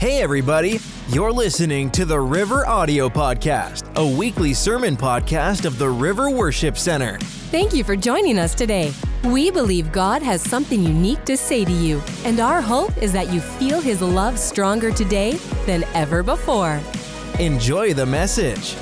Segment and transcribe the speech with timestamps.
[0.00, 0.80] Hey, everybody.
[1.08, 6.78] You're listening to the River Audio Podcast, a weekly sermon podcast of the River Worship
[6.78, 7.18] Center.
[7.50, 8.94] Thank you for joining us today.
[9.24, 13.28] We believe God has something unique to say to you, and our hope is that
[13.28, 15.32] you feel His love stronger today
[15.66, 16.80] than ever before.
[17.38, 18.76] Enjoy the message.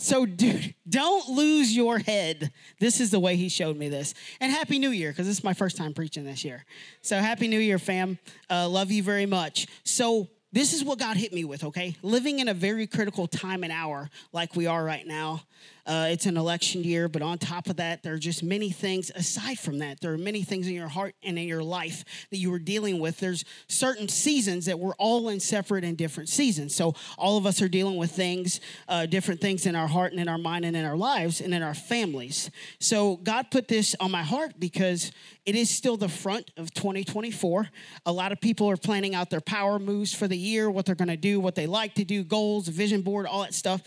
[0.00, 2.50] So, dude, don't lose your head.
[2.78, 4.14] This is the way he showed me this.
[4.40, 6.64] And Happy New Year, because this is my first time preaching this year.
[7.02, 8.18] So, Happy New Year, fam.
[8.48, 9.66] Uh, love you very much.
[9.84, 11.96] So, this is what God hit me with, okay?
[12.02, 15.42] Living in a very critical time and hour like we are right now.
[15.86, 19.10] Uh, it's an election year, but on top of that, there are just many things
[19.14, 20.00] aside from that.
[20.00, 22.98] There are many things in your heart and in your life that you are dealing
[23.00, 23.18] with.
[23.18, 26.74] There's certain seasons that we're all in separate and different seasons.
[26.74, 30.20] So all of us are dealing with things, uh, different things in our heart and
[30.20, 32.50] in our mind and in our lives and in our families.
[32.78, 35.12] So God put this on my heart because
[35.46, 37.68] it is still the front of 2024.
[38.06, 40.94] A lot of people are planning out their power moves for the year, what they're
[40.94, 43.82] going to do, what they like to do, goals, vision board, all that stuff.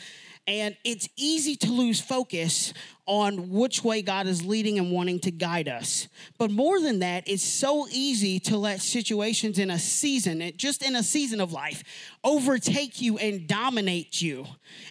[0.46, 2.74] And it's easy to lose focus
[3.06, 6.10] on which way God is leading and wanting to guide us.
[6.38, 10.96] But more than that, it's so easy to let situations in a season, just in
[10.96, 11.84] a season of life,
[12.24, 14.46] overtake you and dominate you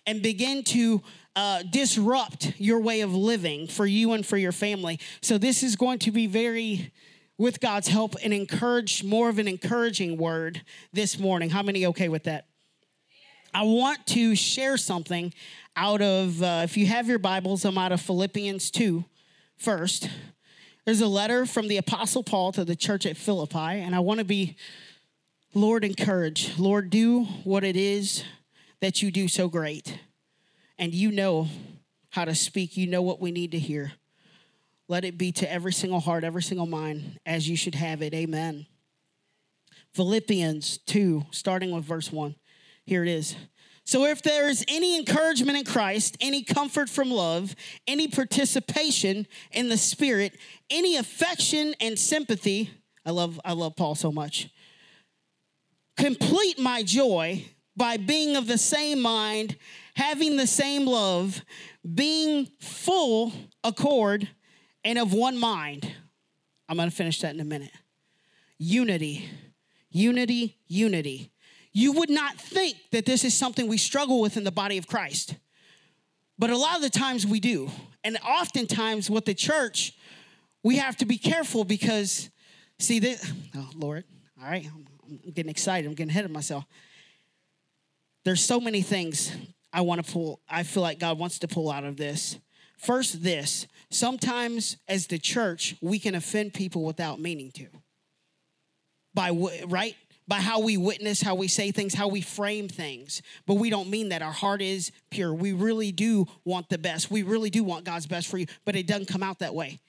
[0.06, 1.03] and begin to
[1.36, 4.98] uh, disrupt your way of living for you and for your family.
[5.20, 6.92] So, this is going to be very
[7.39, 11.50] with God's help, an encourage more of an encouraging word this morning.
[11.50, 12.47] How many okay with that?
[13.55, 15.34] I want to share something
[15.77, 19.05] out of, uh, if you have your Bibles, I'm out of Philippians 2
[19.58, 20.08] first.
[20.86, 24.20] There's a letter from the Apostle Paul to the church at Philippi, and I want
[24.20, 24.56] to be,
[25.53, 26.58] Lord, encourage.
[26.58, 28.25] Lord, do what it is
[28.80, 29.98] that you do so great.
[30.78, 31.48] And you know
[32.08, 33.92] how to speak, you know what we need to hear.
[34.89, 38.14] Let it be to every single heart, every single mind, as you should have it.
[38.14, 38.64] Amen.
[39.92, 42.35] Philippians 2, starting with verse 1.
[42.84, 43.36] Here it is.
[43.84, 47.54] So, if there is any encouragement in Christ, any comfort from love,
[47.86, 50.38] any participation in the Spirit,
[50.70, 52.70] any affection and sympathy,
[53.04, 54.48] I love, I love Paul so much.
[55.96, 57.44] Complete my joy
[57.76, 59.56] by being of the same mind,
[59.96, 61.44] having the same love,
[61.94, 63.32] being full
[63.64, 64.28] accord,
[64.84, 65.90] and of one mind.
[66.68, 67.72] I'm going to finish that in a minute.
[68.58, 69.28] Unity,
[69.90, 71.31] unity, unity
[71.72, 74.86] you would not think that this is something we struggle with in the body of
[74.86, 75.36] Christ.
[76.38, 77.70] But a lot of the times we do.
[78.05, 79.94] And oftentimes with the church,
[80.62, 82.30] we have to be careful because,
[82.78, 84.05] see, this, oh, Lord,
[84.42, 85.86] all right, I'm getting excited.
[85.86, 86.64] I'm getting ahead of myself.
[88.24, 89.32] There's so many things
[89.72, 92.38] I want to pull, I feel like God wants to pull out of this.
[92.77, 97.66] First, this sometimes as the church, we can offend people without meaning to.
[99.14, 99.30] By,
[99.66, 99.94] right?
[100.28, 103.22] By how we witness, how we say things, how we frame things.
[103.46, 104.22] But we don't mean that.
[104.22, 105.34] Our heart is pure.
[105.34, 107.10] We really do want the best.
[107.10, 109.80] We really do want God's best for you, but it doesn't come out that way.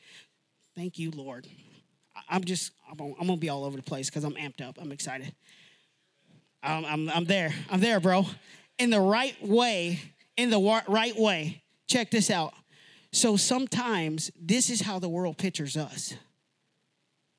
[0.75, 1.47] Thank you, Lord.
[2.29, 4.77] I'm just, I'm to be all over the place because I'm amped up.
[4.81, 5.33] I'm excited.
[6.63, 7.53] I'm, I'm, I'm there.
[7.69, 8.25] I'm there, bro.
[8.79, 9.99] In the right way,
[10.37, 11.61] in the right way.
[11.87, 12.53] Check this out.
[13.11, 16.15] So sometimes this is how the world pictures us.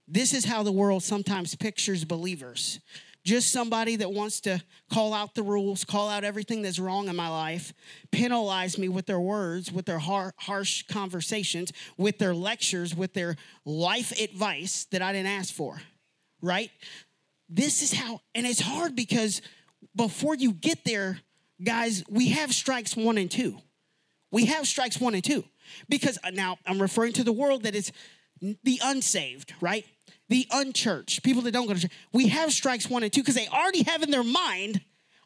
[0.06, 2.80] This is how the world sometimes pictures believers.
[3.24, 7.16] Just somebody that wants to call out the rules, call out everything that's wrong in
[7.16, 7.72] my life,
[8.12, 13.36] penalize me with their words, with their har- harsh conversations, with their lectures, with their
[13.64, 15.80] life advice that I didn't ask for,
[16.42, 16.70] right?
[17.48, 19.40] This is how, and it's hard because
[19.96, 21.18] before you get there,
[21.62, 23.56] guys, we have strikes one and two.
[24.30, 25.44] We have strikes one and two.
[25.88, 27.90] Because uh, now I'm referring to the world that is
[28.40, 29.86] the unsaved, right?
[30.34, 33.36] The unchurched, people that don't go to church, we have strikes one and two because
[33.36, 34.80] they already have in their mind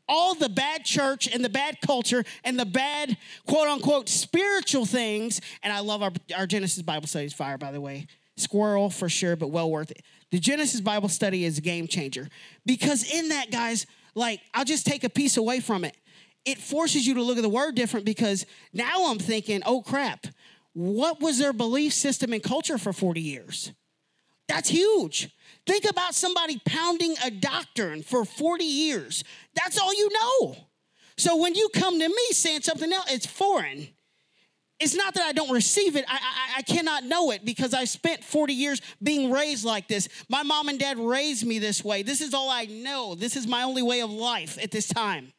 [0.07, 3.17] all the bad church and the bad culture and the bad
[3.47, 5.41] quote unquote spiritual things.
[5.63, 8.07] And I love our, our Genesis Bible studies fire, by the way.
[8.37, 10.03] Squirrel for sure, but well worth it.
[10.31, 12.29] The Genesis Bible study is a game changer
[12.67, 15.97] because in that, guys, like I'll just take a piece away from it.
[16.45, 18.45] It forces you to look at the word different because
[18.75, 20.27] now I'm thinking, oh crap,
[20.75, 23.73] what was their belief system and culture for 40 years?
[24.49, 25.31] That's huge.
[25.67, 29.23] Think about somebody pounding a doctrine for 40 years.
[29.55, 30.57] That's all you know.
[31.19, 33.89] So when you come to me saying something else, it's foreign.
[34.81, 36.05] It's not that I don't receive it.
[36.09, 40.09] I, I, I, cannot know it because I spent 40 years being raised like this.
[40.29, 42.05] My mom and dad raised me this way.
[42.05, 43.17] This is all I know.
[43.17, 45.33] This is my only way of life at this time.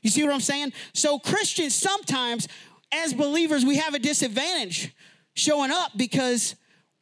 [0.00, 0.72] You see what I'm saying?
[0.94, 2.48] So, Christians, sometimes
[2.90, 4.94] as believers, we have a disadvantage
[5.34, 6.56] showing up because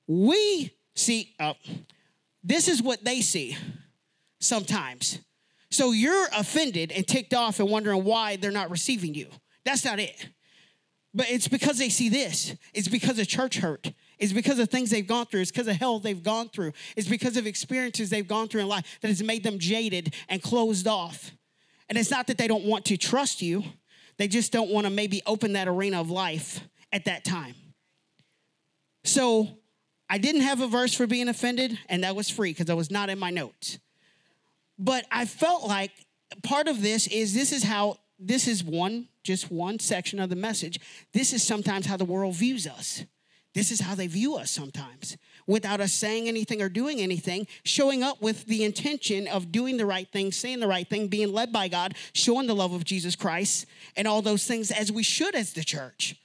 [0.09, 1.55] we see, uh,
[2.43, 3.57] this is what they see
[4.41, 5.21] sometimes.
[5.71, 9.29] So, you're offended and ticked off and wondering why they're not receiving you.
[9.65, 10.29] That's not it.
[11.13, 12.55] But it's because they see this.
[12.75, 13.93] It's because of church hurt.
[14.19, 15.41] It's because of things they've gone through.
[15.41, 16.73] It's because of hell they've gone through.
[16.95, 20.43] It's because of experiences they've gone through in life that has made them jaded and
[20.43, 21.33] closed off.
[21.89, 23.65] And it's not that they don't want to trust you,
[24.19, 26.61] they just don't want to maybe open that arena of life
[26.93, 27.55] at that time.
[29.05, 29.59] So
[30.09, 32.91] I didn't have a verse for being offended, and that was free because I was
[32.91, 33.79] not in my notes.
[34.79, 35.91] But I felt like
[36.43, 40.37] part of this is this is how this is one, just one section of the
[40.37, 40.81] message.
[41.13, 43.05] This is sometimes how the world views us.
[43.55, 45.17] This is how they view us sometimes
[45.47, 49.87] without us saying anything or doing anything, showing up with the intention of doing the
[49.87, 53.17] right thing, saying the right thing, being led by God, showing the love of Jesus
[53.17, 53.65] Christ,
[53.97, 56.17] and all those things as we should as the church.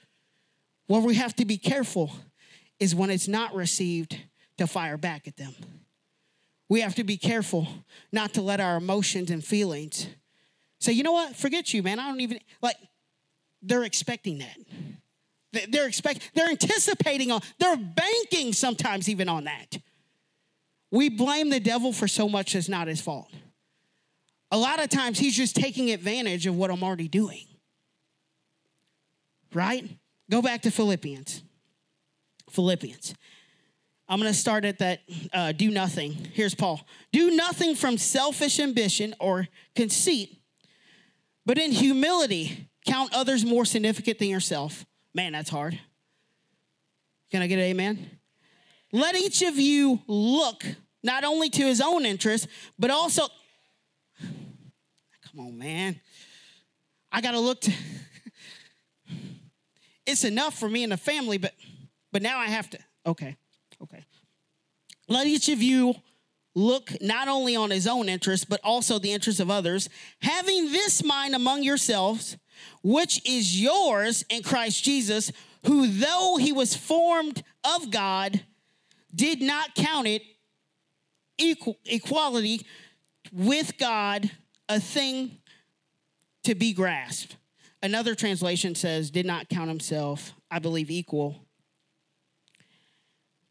[0.88, 2.12] Well, we have to be careful
[2.82, 4.18] is when it's not received
[4.58, 5.54] to fire back at them.
[6.68, 7.68] We have to be careful
[8.10, 10.08] not to let our emotions and feelings
[10.80, 12.00] say, you know what, forget you, man.
[12.00, 12.74] I don't even, like,
[13.62, 15.70] they're expecting that.
[15.70, 19.78] They're expect, they're anticipating on, they're banking sometimes even on that.
[20.90, 23.30] We blame the devil for so much that's not his fault.
[24.50, 27.44] A lot of times he's just taking advantage of what I'm already doing.
[29.54, 29.88] Right?
[30.28, 31.44] Go back to Philippians.
[32.52, 33.14] Philippians.
[34.08, 35.00] I'm going to start at that
[35.32, 36.12] uh, do nothing.
[36.34, 36.80] Here's Paul.
[37.12, 40.38] Do nothing from selfish ambition or conceit,
[41.46, 44.84] but in humility count others more significant than yourself.
[45.14, 45.78] Man, that's hard.
[47.30, 48.10] Can I get an amen?
[48.92, 50.64] Let each of you look
[51.02, 52.46] not only to his own interest,
[52.78, 53.26] but also,
[54.20, 56.00] come on, man.
[57.10, 57.72] I got to look to,
[60.06, 61.54] it's enough for me and the family, but,
[62.12, 63.36] but now I have to, okay,
[63.82, 64.04] okay.
[65.08, 65.94] Let each of you
[66.54, 69.88] look not only on his own interest, but also the interest of others,
[70.20, 72.36] having this mind among yourselves
[72.82, 75.32] which is yours in Christ Jesus,
[75.66, 78.42] who though he was formed of God,
[79.14, 80.22] did not count it
[81.38, 82.66] equal, equality
[83.32, 84.30] with God
[84.68, 85.38] a thing
[86.44, 87.36] to be grasped.
[87.82, 91.46] Another translation says, did not count himself, I believe, equal.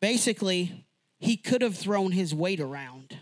[0.02, 0.86] Basically,
[1.20, 3.18] he could have thrown his weight around.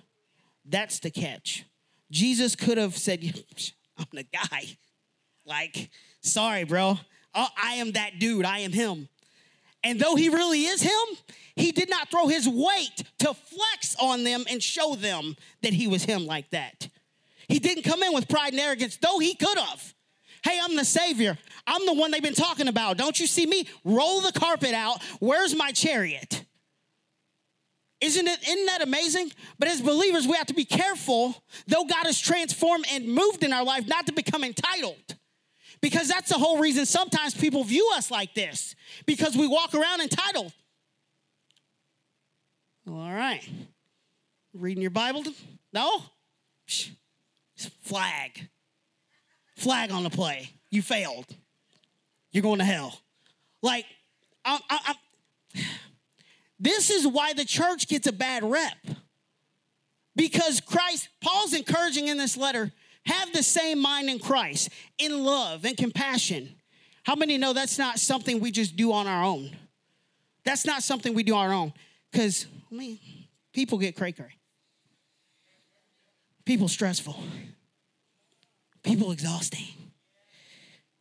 [0.66, 1.66] That's the catch.
[2.10, 3.22] Jesus could have said,
[3.98, 4.78] I'm the guy.
[5.46, 5.90] Like,
[6.22, 6.98] sorry, bro.
[7.36, 8.46] Oh, I am that dude.
[8.46, 9.10] I am him.
[9.84, 11.18] And though he really is him,
[11.56, 15.88] he did not throw his weight to flex on them and show them that he
[15.88, 16.88] was him like that.
[17.48, 19.94] He didn't come in with pride and arrogance, though he could have.
[20.44, 21.38] Hey, I'm the Savior.
[21.68, 22.98] I'm the one they've been talking about.
[22.98, 23.68] Don't you see me?
[23.84, 25.04] Roll the carpet out.
[25.20, 26.46] Where's my chariot?
[28.01, 29.31] Isn't it isn't that amazing?
[29.57, 33.51] But as believers, we have to be careful, though God has transformed and moved in
[33.51, 35.16] our life, not to become entitled.
[35.81, 38.75] Because that's the whole reason sometimes people view us like this,
[39.06, 40.51] because we walk around entitled.
[42.88, 43.48] All right.
[44.54, 45.24] Reading your Bible?
[45.72, 46.02] No?
[47.81, 48.50] Flag.
[49.57, 50.50] Flag on the play.
[50.69, 51.26] You failed.
[52.31, 53.00] You're going to hell.
[53.62, 53.85] Like,
[54.44, 54.95] I, I,
[56.59, 58.78] this is why the church gets a bad rep.
[60.16, 62.71] Because Christ, Paul's encouraging in this letter
[63.06, 66.56] have the same mind in Christ, in love and compassion.
[67.04, 69.51] How many know that's not something we just do on our own?
[70.44, 71.73] That's not something we do on our own.
[72.11, 72.99] Because, I mean,
[73.54, 74.35] people get cray cray.
[76.45, 77.16] People stressful.
[78.83, 79.68] People exhausting.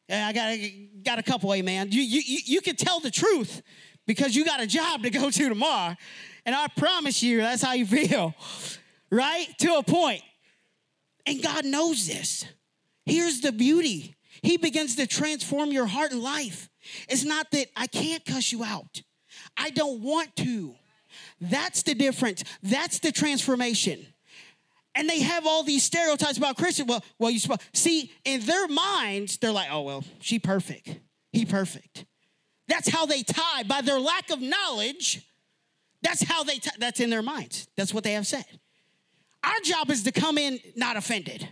[0.08, 0.58] Yeah, I got,
[1.04, 1.88] got a couple, amen.
[1.90, 3.62] You, you, you can tell the truth
[4.08, 5.94] because you got a job to go to tomorrow.
[6.44, 8.34] And I promise you, that's how you feel,
[9.10, 9.46] right?
[9.58, 10.22] To a point.
[11.26, 12.46] And God knows this.
[13.04, 16.70] Here's the beauty He begins to transform your heart and life.
[17.08, 19.02] It's not that I can't cuss you out,
[19.56, 20.74] I don't want to.
[21.40, 22.44] That's the difference.
[22.62, 24.06] That's the transformation.
[24.94, 26.88] And they have all these stereotypes about Christians.
[26.88, 27.40] Well, well, you
[27.72, 30.98] see in their minds, they're like, oh well, she perfect,
[31.30, 32.06] he perfect.
[32.68, 35.26] That's how they tie by their lack of knowledge.
[36.02, 36.60] That's how they.
[36.78, 37.68] That's in their minds.
[37.76, 38.44] That's what they have said.
[39.42, 41.48] Our job is to come in not offended.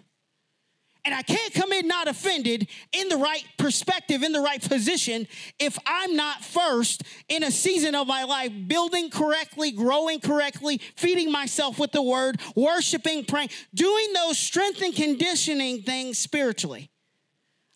[1.06, 5.28] And I can't come in not offended in the right perspective, in the right position,
[5.61, 11.30] if I'm not first in a season of my life building correctly, growing correctly, feeding
[11.30, 16.90] myself with the word, worshiping, praying, doing those strength and conditioning things spiritually.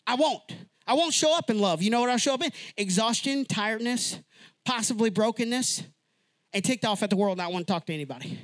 [0.05, 0.43] I won't.
[0.91, 1.81] I won't show up in love.
[1.81, 2.51] You know what I'll show up in?
[2.75, 4.19] Exhaustion, tiredness,
[4.65, 5.83] possibly brokenness,
[6.51, 8.37] and ticked off at the world, not want to talk to anybody.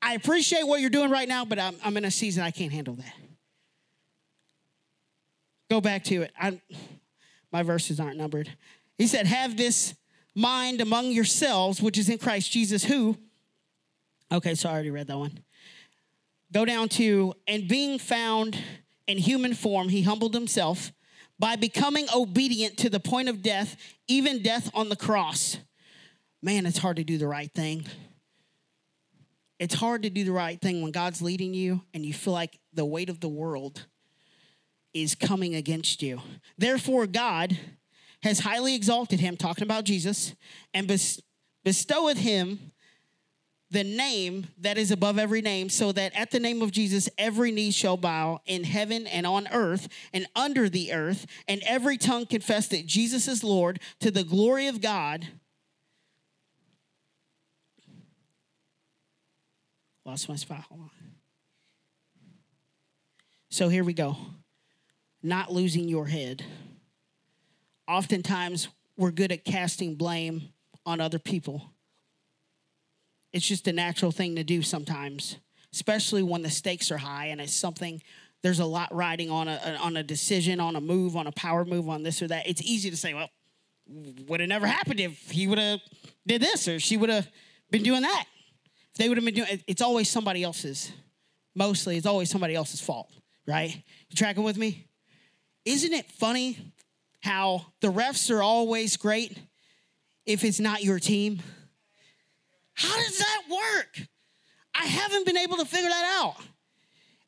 [0.00, 2.72] I appreciate what you're doing right now, but I'm, I'm in a season I can't
[2.72, 3.12] handle that.
[5.68, 6.32] Go back to it.
[6.40, 6.58] I'm,
[7.52, 8.50] my verses aren't numbered.
[8.96, 9.94] He said, Have this
[10.34, 13.14] mind among yourselves, which is in Christ Jesus, who,
[14.32, 15.38] okay, so I already read that one.
[16.50, 18.58] Go down to, and being found
[19.06, 20.92] in human form, he humbled himself
[21.38, 23.76] by becoming obedient to the point of death,
[24.08, 25.58] even death on the cross.
[26.42, 27.86] Man, it's hard to do the right thing.
[29.58, 32.58] It's hard to do the right thing when God's leading you and you feel like
[32.72, 33.86] the weight of the world
[34.92, 36.20] is coming against you.
[36.58, 37.58] Therefore, God
[38.22, 40.34] has highly exalted him, talking about Jesus,
[40.72, 40.86] and
[41.64, 42.72] bestoweth him
[43.70, 47.50] the name that is above every name, so that at the name of Jesus every
[47.50, 52.26] knee shall bow in heaven and on earth and under the earth, and every tongue
[52.26, 55.26] confess that Jesus is Lord to the glory of God.
[60.04, 60.60] Lost my spot.
[60.68, 60.90] Hold on.
[63.50, 64.16] So here we go.
[65.22, 66.44] Not losing your head.
[67.88, 70.50] Oftentimes, we're good at casting blame
[70.84, 71.72] on other people
[73.36, 75.36] it's just a natural thing to do sometimes,
[75.74, 78.02] especially when the stakes are high and it's something
[78.42, 81.66] there's a lot riding on a on a decision, on a move, on a power
[81.66, 82.48] move, on this or that.
[82.48, 83.28] It's easy to say, well,
[84.26, 85.80] would have never happened if he would have
[86.26, 87.28] did this or she would have
[87.70, 88.24] been doing that.
[88.92, 90.90] If they would have been doing it's always somebody else's.
[91.54, 93.10] Mostly it's always somebody else's fault,
[93.46, 93.82] right?
[94.08, 94.86] You tracking with me?
[95.66, 96.72] Isn't it funny
[97.20, 99.36] how the refs are always great
[100.24, 101.42] if it's not your team?
[102.76, 104.06] How does that work?
[104.74, 106.36] I haven't been able to figure that out.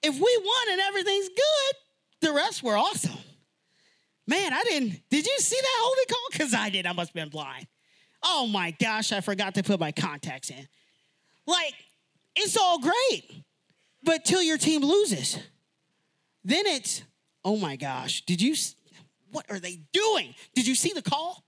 [0.02, 3.18] If we won and everything's good, the rest were awesome.
[4.26, 5.00] Man, I didn't.
[5.10, 6.28] Did you see that holy call?
[6.30, 6.86] Because I did.
[6.86, 7.66] I must have been blind.
[8.22, 10.68] Oh my gosh, I forgot to put my contacts in.
[11.46, 11.74] Like,
[12.36, 13.44] it's all great,
[14.02, 15.38] but till your team loses,
[16.44, 17.02] then it's,
[17.44, 18.54] oh my gosh, did you,
[19.32, 20.34] what are they doing?
[20.54, 21.42] Did you see the call?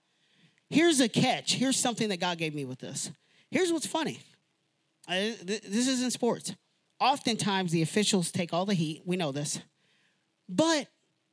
[0.70, 1.54] Here's a catch.
[1.54, 3.10] Here's something that God gave me with this.
[3.50, 4.20] Here's what's funny
[5.08, 6.54] uh, this is in sports.
[7.00, 9.02] Oftentimes, the officials take all the heat.
[9.04, 9.60] We know this.
[10.48, 10.88] But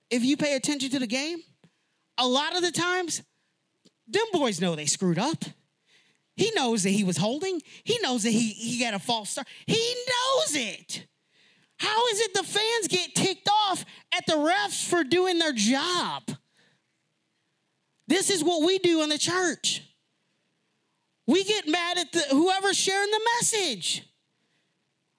[0.10, 1.40] if you pay attention to the game,
[2.18, 3.22] a lot of the times,
[4.08, 5.44] them boys know they screwed up.
[6.36, 7.62] He knows that he was holding.
[7.84, 9.48] He knows that he, he got a false start.
[9.66, 11.08] He knows it.
[11.78, 13.84] How is it the fans get ticked off
[14.16, 16.24] at the refs for doing their job?
[18.08, 19.84] This is what we do in the church.
[21.28, 24.04] We get mad at the whoever's sharing the message.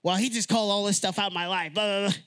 [0.03, 1.75] Well, he just called all this stuff out my life.
[1.75, 2.19] Blah, blah, blah.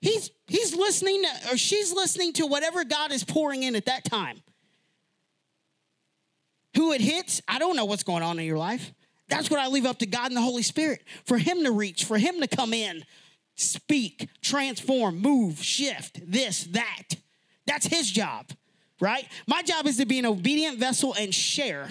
[0.00, 4.04] He's he's listening to, or she's listening to whatever God is pouring in at that
[4.04, 4.42] time.
[6.76, 8.92] Who it hits, I don't know what's going on in your life.
[9.28, 12.04] That's what I leave up to God and the Holy Spirit for Him to reach,
[12.04, 13.04] for Him to come in,
[13.54, 17.14] speak, transform, move, shift, this, that.
[17.66, 18.46] That's His job,
[19.00, 19.26] right?
[19.46, 21.88] My job is to be an obedient vessel and share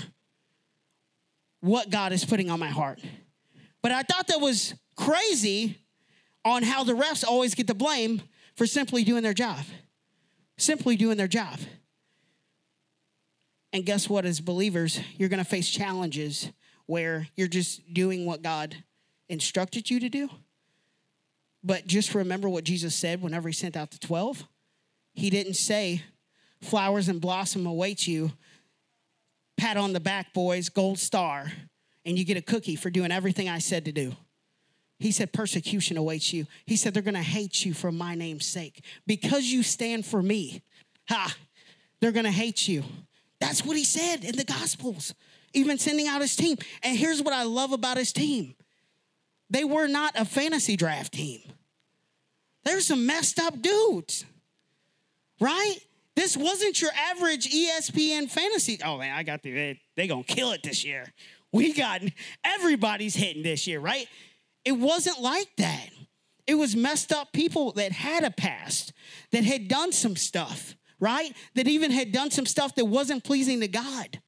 [1.62, 3.00] what God is putting on my heart.
[3.82, 5.78] But I thought that was crazy
[6.44, 8.22] on how the refs always get the blame
[8.56, 9.64] for simply doing their job.
[10.58, 11.60] Simply doing their job.
[13.74, 16.52] And guess what, as believers, you're gonna face challenges
[16.88, 18.76] where you're just doing what God
[19.30, 20.30] instructed you to do.
[21.64, 24.46] But just remember what Jesus said whenever he sent out the 12.
[25.14, 26.04] He didn't say,
[26.62, 28.34] flowers and blossom await you
[29.62, 31.52] pat on the back, boys, gold star,
[32.04, 34.16] and you get a cookie for doing everything I said to do.
[34.98, 36.48] He said, persecution awaits you.
[36.66, 38.84] He said, they're gonna hate you for my name's sake.
[39.06, 40.64] Because you stand for me,
[41.08, 41.36] ha,
[42.00, 42.84] they're gonna hate you.
[43.40, 45.14] That's what he said in the Gospels,
[45.54, 46.58] even sending out his team.
[46.82, 48.56] And here's what I love about his team
[49.52, 51.40] they were not a fantasy draft team,
[52.66, 54.26] there's some messed up dudes,
[55.40, 55.78] right?
[56.16, 58.80] This wasn't your average ESPN fantasy.
[58.84, 61.06] Oh man, I got the they, gonna kill it this year.
[61.54, 62.02] We got
[62.44, 64.08] everybody's hitting this year, right?
[64.66, 65.90] It wasn't like that.
[66.48, 68.94] It was messed up people that had a past,
[69.32, 71.36] that had done some stuff, right?
[71.56, 74.22] That even had done some stuff that wasn't pleasing to God.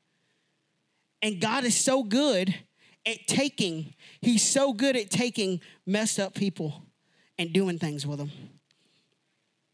[1.21, 2.53] And God is so good
[3.05, 6.83] at taking, He's so good at taking messed up people
[7.37, 8.31] and doing things with them.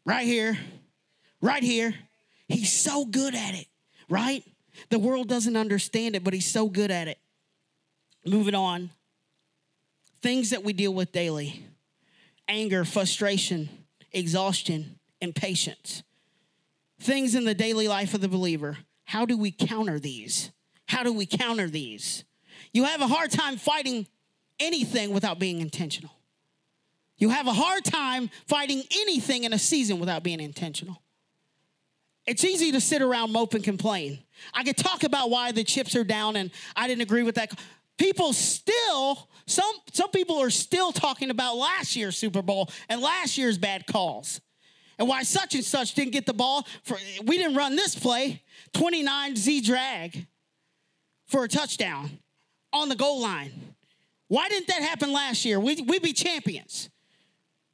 [0.04, 0.58] Right here,
[1.40, 1.94] right here.
[2.48, 3.66] He's so good at it,
[4.08, 4.44] right?
[4.88, 7.18] The world doesn't understand it, but he's so good at it.
[8.26, 8.90] Moving on.
[10.22, 11.64] Things that we deal with daily
[12.48, 13.68] anger, frustration,
[14.12, 16.02] exhaustion, impatience.
[17.00, 18.78] things in the daily life of the believer.
[19.04, 20.50] How do we counter these?
[20.86, 22.24] How do we counter these?
[22.72, 24.06] You have a hard time fighting
[24.60, 26.12] anything without being intentional.
[27.16, 31.02] You have a hard time fighting anything in a season without being intentional.
[32.30, 34.20] It's easy to sit around mope and complain.
[34.54, 37.58] I could talk about why the chips are down and I didn't agree with that.
[37.98, 43.36] People still, some, some people are still talking about last year's Super Bowl and last
[43.36, 44.40] year's bad calls.
[44.96, 48.44] And why such and such didn't get the ball for we didn't run this play,
[48.74, 50.28] 29 Z drag
[51.26, 52.10] for a touchdown
[52.72, 53.74] on the goal line.
[54.28, 55.58] Why didn't that happen last year?
[55.58, 56.90] We, we'd be champions.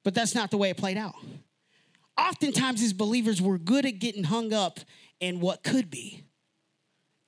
[0.03, 1.17] But that's not the way it played out.
[2.19, 4.81] Oftentimes, as believers, we're good at getting hung up
[5.21, 6.25] in what could be.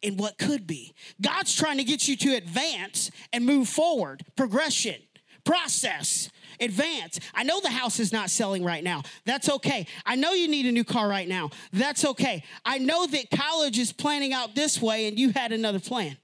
[0.01, 0.95] In what could be.
[1.21, 4.97] God's trying to get you to advance and move forward, progression,
[5.45, 6.31] process,
[6.61, 7.19] advance.
[7.35, 9.03] I know the house is not selling right now.
[9.25, 9.87] That's okay.
[10.07, 11.51] I know you need a new car right now.
[11.73, 12.45] That's okay.
[12.65, 16.17] I know that college is planning out this way and you had another plan.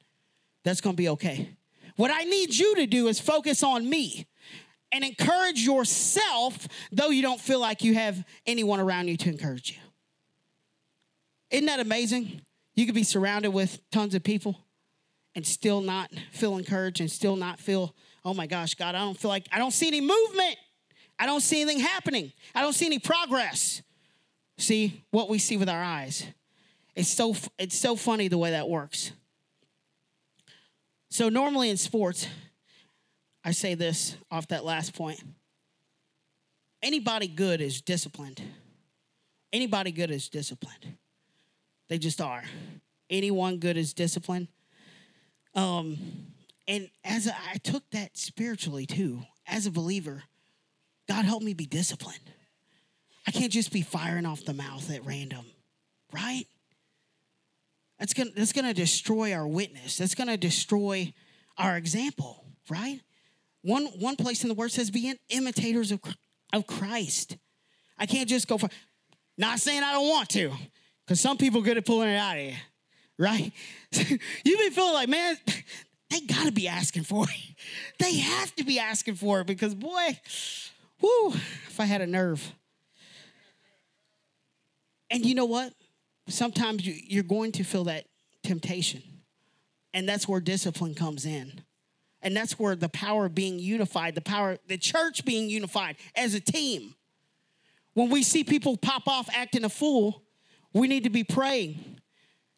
[0.63, 1.51] That's going to be okay.
[1.97, 4.27] What I need you to do is focus on me
[4.95, 9.73] and encourage yourself, though you don't feel like you have anyone around you to encourage
[9.73, 9.79] you.
[11.51, 12.43] Isn't that amazing?
[12.77, 14.57] You could be surrounded with tons of people
[15.35, 17.93] and still not feel encouraged and still not feel,
[18.25, 20.57] oh my gosh, God, I don't feel like, I don't see any movement.
[21.19, 22.33] I don't see anything happening.
[22.55, 23.83] I don't see any progress.
[24.59, 26.25] See what we see with our eyes.
[26.95, 29.11] It's so it's so funny the way that works.
[31.11, 32.29] So, normally in sports,
[33.45, 35.23] I say this off that last point
[36.83, 38.43] anybody good is disciplined.
[39.53, 40.97] Anybody good is disciplined.
[41.89, 42.43] They just are.
[43.09, 44.49] Anyone good is disciplined.
[45.55, 45.97] Um,
[46.67, 50.25] and as I took that spiritually too, as a believer,
[51.09, 52.19] God help me be disciplined.
[53.27, 55.47] I can't just be firing off the mouth at random,
[56.13, 56.47] right?
[57.99, 59.99] That's gonna, that's gonna destroy our witness.
[59.99, 61.13] That's gonna destroy
[61.57, 63.01] our example, right?
[63.65, 66.01] One, one place in the word says, be imitators of,
[66.53, 67.37] of Christ.
[67.99, 68.69] I can't just go for,
[69.37, 70.53] not saying I don't want to,
[71.05, 72.55] because some people good at pulling it out of you,
[73.19, 73.53] right?
[73.93, 75.37] You've been feeling like, man,
[76.11, 77.57] they gotta be asking for it.
[77.99, 80.19] They have to be asking for it because, boy,
[81.01, 82.53] whoo, if I had a nerve.
[85.11, 85.73] And you know what?
[86.29, 88.07] sometimes you're going to feel that
[88.43, 89.03] temptation.
[89.93, 91.61] And that's where discipline comes in.
[92.25, 96.35] And that's where the power of being unified, the power, the church being unified as
[96.35, 96.95] a team.
[97.93, 100.23] When we see people pop off acting a fool,
[100.73, 102.01] we need to be praying.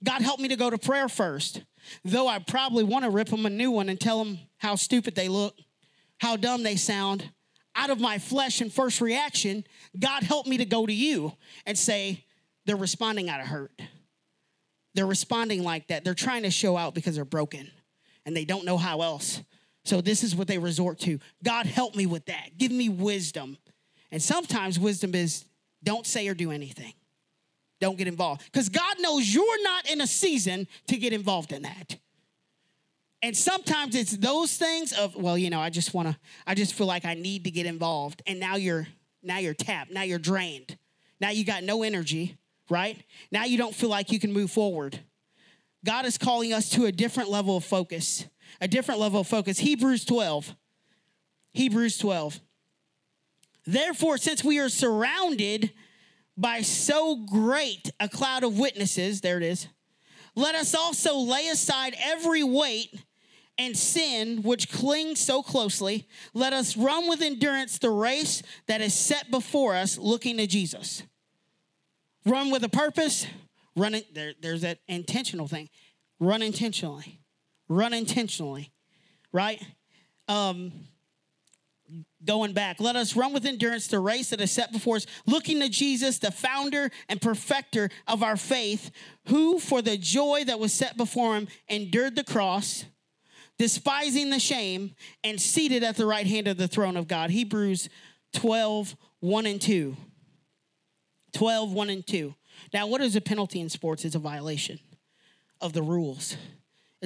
[0.02, 1.62] God help me to go to prayer first.
[2.04, 5.16] Though I probably want to rip them a new one and tell them how stupid
[5.16, 5.58] they look,
[6.18, 7.30] how dumb they sound.
[7.74, 9.64] Out of my flesh and first reaction,
[9.98, 11.34] God help me to go to you
[11.66, 12.24] and say,
[12.64, 13.72] they're responding out of hurt.
[14.94, 16.04] They're responding like that.
[16.04, 17.70] They're trying to show out because they're broken
[18.24, 19.42] and they don't know how else.
[19.86, 21.18] So this is what they resort to.
[21.42, 22.58] God, help me with that.
[22.58, 23.56] Give me wisdom.
[24.10, 25.44] And sometimes wisdom is
[25.82, 26.92] don't say or do anything.
[27.80, 28.44] Don't get involved.
[28.44, 31.96] Because God knows you're not in a season to get involved in that.
[33.22, 36.74] And sometimes it's those things of, well, you know, I just want to, I just
[36.74, 38.22] feel like I need to get involved.
[38.26, 38.86] And now you're,
[39.22, 39.90] now you're tapped.
[39.90, 40.76] Now you're drained.
[41.20, 42.36] Now you got no energy
[42.70, 43.02] right?
[43.30, 45.00] Now you don't feel like you can move forward.
[45.84, 48.26] God is calling us to a different level of focus,
[48.60, 49.58] a different level of focus.
[49.58, 50.54] Hebrews 12.
[51.52, 52.40] Hebrews 12.
[53.66, 55.72] Therefore, since we are surrounded
[56.36, 59.68] by so great a cloud of witnesses, there it is,
[60.34, 63.02] let us also lay aside every weight
[63.58, 66.06] and sin which clings so closely.
[66.34, 71.02] Let us run with endurance the race that is set before us, looking to Jesus
[72.26, 73.26] Run with a purpose.
[73.76, 73.96] Run.
[74.12, 75.68] There, there's that intentional thing.
[76.18, 77.20] Run intentionally.
[77.68, 78.72] Run intentionally.
[79.32, 79.62] Right?
[80.28, 80.72] Um,
[82.24, 82.80] going back.
[82.80, 86.18] Let us run with endurance the race that is set before us, looking to Jesus,
[86.18, 88.90] the founder and perfecter of our faith,
[89.28, 92.84] who, for the joy that was set before him, endured the cross,
[93.58, 97.30] despising the shame, and seated at the right hand of the throne of God.
[97.30, 97.88] Hebrews
[98.32, 99.96] 12, 1 and 2.
[101.32, 102.34] 12, 1 and 2.
[102.72, 104.04] Now, what is a penalty in sports?
[104.04, 104.80] It's a violation
[105.60, 106.36] of the rules.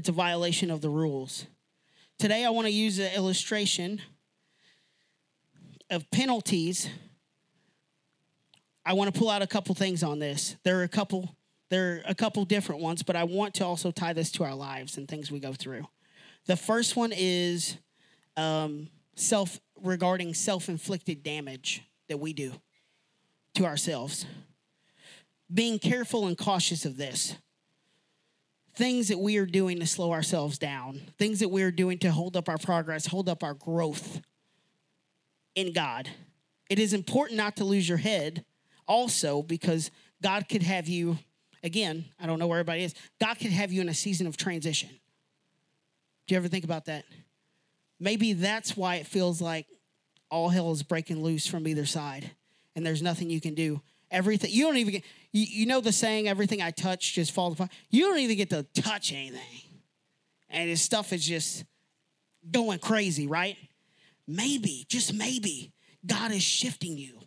[0.01, 1.45] It's a violation of the rules.
[2.19, 4.01] Today, I want to use an illustration
[5.91, 6.89] of penalties.
[8.87, 10.57] I want to pull out a couple things on this.
[10.65, 11.37] There are a couple
[11.69, 14.55] there are a couple different ones, but I want to also tie this to our
[14.55, 15.87] lives and things we go through.
[16.47, 17.77] The first one is
[18.39, 22.55] um, self regarding self inflicted damage that we do
[23.57, 24.25] to ourselves.
[25.53, 27.37] being careful and cautious of this.
[28.81, 32.11] Things that we are doing to slow ourselves down, things that we are doing to
[32.11, 34.23] hold up our progress, hold up our growth
[35.55, 36.09] in God.
[36.71, 38.43] It is important not to lose your head
[38.89, 39.91] also because
[40.23, 41.19] God could have you,
[41.63, 44.39] again, I don't know where everybody is, God could have you in a season of
[44.39, 44.89] transition.
[46.27, 47.05] Do you ever think about that?
[48.01, 49.67] Maybe that's why it feels like
[50.31, 52.31] all hell is breaking loose from either side
[52.75, 53.83] and there's nothing you can do.
[54.11, 57.55] Everything, you don't even get, you, you know the saying, everything I touch just falls
[57.55, 57.71] apart.
[57.91, 59.41] You don't even get to touch anything.
[60.49, 61.65] And his stuff is just
[62.51, 63.57] going crazy, right?
[64.27, 65.73] Maybe, just maybe,
[66.07, 67.21] God is shifting you.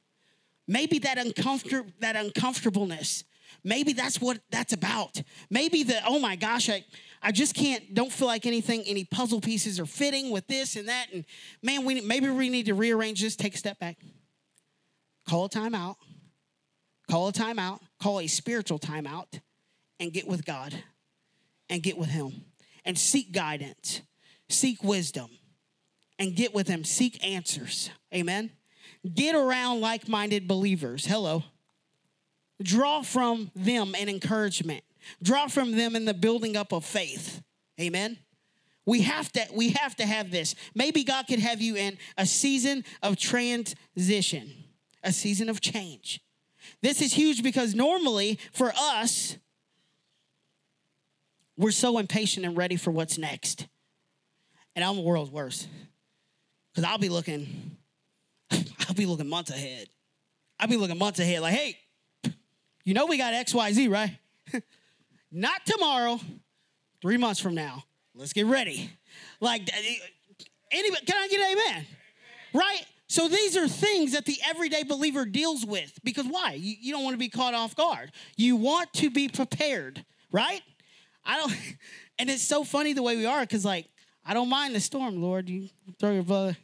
[0.67, 3.25] Maybe that uncomfort that uncomfortableness,
[3.63, 5.21] maybe that's what that's about.
[5.49, 6.85] Maybe the oh my gosh, I
[7.21, 10.87] I just can't don't feel like anything any puzzle pieces are fitting with this and
[10.87, 11.25] that and
[11.61, 13.97] man, we maybe we need to rearrange this, take a step back.
[15.27, 15.95] Call a timeout.
[17.09, 19.39] Call a timeout, call a spiritual timeout
[19.99, 20.73] and get with God
[21.69, 22.45] and get with him
[22.85, 24.01] and seek guidance,
[24.49, 25.29] seek wisdom
[26.19, 27.89] and get with him, seek answers.
[28.13, 28.51] Amen.
[29.13, 31.05] Get around like minded believers.
[31.05, 31.43] Hello.
[32.61, 34.83] Draw from them an encouragement,
[35.21, 37.41] draw from them in the building up of faith.
[37.79, 38.17] Amen.
[38.85, 40.55] We have to we have to have this.
[40.75, 44.51] Maybe God could have you in a season of transition,
[45.03, 46.21] a season of change.
[46.83, 49.37] This is huge because normally for us
[51.55, 53.67] we're so impatient and ready for what's next.
[54.75, 55.69] And I'm the world's worst.
[56.75, 57.77] Cuz I'll be looking
[58.51, 59.87] I'll be looking months ahead.
[60.59, 61.79] I'll be looking months ahead, like, hey,
[62.83, 64.17] you know we got XYZ, right?
[65.31, 66.19] Not tomorrow,
[67.01, 67.85] three months from now.
[68.13, 68.89] Let's get ready.
[69.39, 69.69] Like,
[70.69, 71.85] anybody, can I get an amen?
[72.53, 72.85] Right?
[73.13, 76.53] So these are things that the everyday believer deals with because why?
[76.53, 78.11] You, you don't want to be caught off guard.
[78.37, 80.61] You want to be prepared, right?
[81.23, 81.53] I don't,
[82.17, 83.85] and it's so funny the way we are because, like,
[84.25, 85.47] I don't mind the storm, Lord.
[85.47, 86.57] You throw your brother,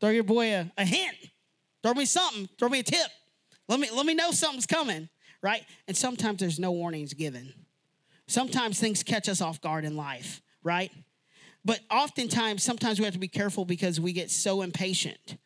[0.00, 1.14] throw your boy a, a hint.
[1.82, 2.48] Throw me something.
[2.58, 3.08] Throw me a tip.
[3.68, 5.10] Let me let me know something's coming,
[5.42, 5.66] right?
[5.86, 7.52] And sometimes there's no warnings given.
[8.26, 10.90] Sometimes things catch us off guard in life, right?
[11.62, 15.36] But oftentimes, sometimes we have to be careful because we get so impatient.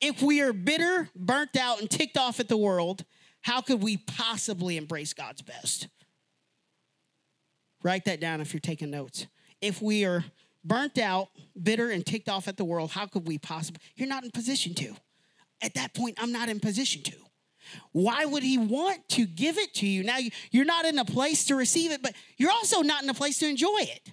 [0.00, 3.04] If we are bitter, burnt out, and ticked off at the world,
[3.42, 5.88] how could we possibly embrace God's best?
[7.82, 9.26] Write that down if you're taking notes.
[9.60, 10.24] If we are
[10.64, 11.28] burnt out,
[11.60, 13.80] bitter, and ticked off at the world, how could we possibly?
[13.96, 14.94] You're not in position to
[15.62, 17.16] at that point, I'm not in position to.
[17.92, 20.02] Why would he want to give it to you?
[20.02, 20.18] Now,
[20.50, 23.38] you're not in a place to receive it, but you're also not in a place
[23.38, 24.12] to enjoy it.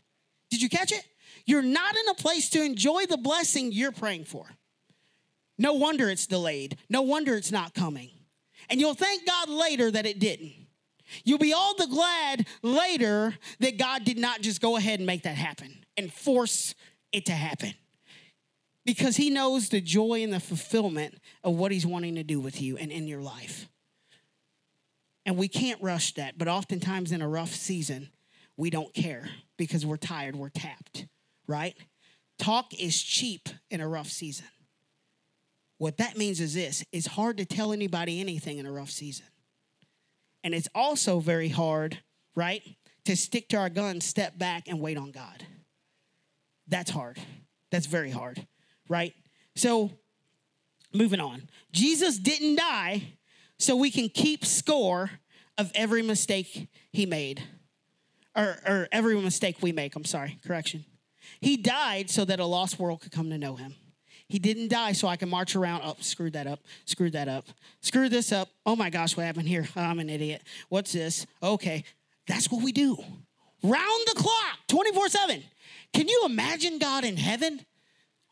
[0.51, 1.03] Did you catch it?
[1.45, 4.45] You're not in a place to enjoy the blessing you're praying for.
[5.59, 6.77] No wonder it's delayed.
[6.89, 8.09] No wonder it's not coming.
[8.69, 10.53] And you'll thank God later that it didn't.
[11.23, 15.23] You'll be all the glad later that God did not just go ahead and make
[15.23, 16.75] that happen and force
[17.11, 17.73] it to happen
[18.85, 22.61] because he knows the joy and the fulfillment of what he's wanting to do with
[22.61, 23.67] you and in your life.
[25.25, 28.09] And we can't rush that, but oftentimes in a rough season,
[28.55, 31.07] we don't care because we're tired, we're tapped,
[31.47, 31.75] right?
[32.37, 34.47] Talk is cheap in a rough season.
[35.79, 39.25] What that means is this it's hard to tell anybody anything in a rough season.
[40.43, 41.97] And it's also very hard,
[42.35, 42.61] right,
[43.05, 45.45] to stick to our guns, step back, and wait on God.
[46.67, 47.17] That's hard.
[47.71, 48.45] That's very hard
[48.89, 49.13] right?
[49.55, 49.91] So,
[50.93, 51.47] moving on.
[51.71, 53.13] Jesus didn't die
[53.57, 55.11] so we can keep score
[55.57, 57.41] of every mistake he made,
[58.35, 59.95] or, or every mistake we make.
[59.95, 60.85] I'm sorry, correction.
[61.39, 63.75] He died so that a lost world could come to know him.
[64.29, 65.81] He didn't die so I can march around.
[65.83, 66.59] Oh, screwed that up.
[66.85, 67.45] Screwed that up.
[67.81, 68.49] Screw this up.
[68.65, 69.67] Oh my gosh, what happened here?
[69.75, 70.43] I'm an idiot.
[70.69, 71.25] What's this?
[71.41, 71.83] Okay.
[72.27, 72.95] That's what we do.
[73.63, 75.43] Round the clock, 24 7.
[75.93, 77.65] Can you imagine God in heaven?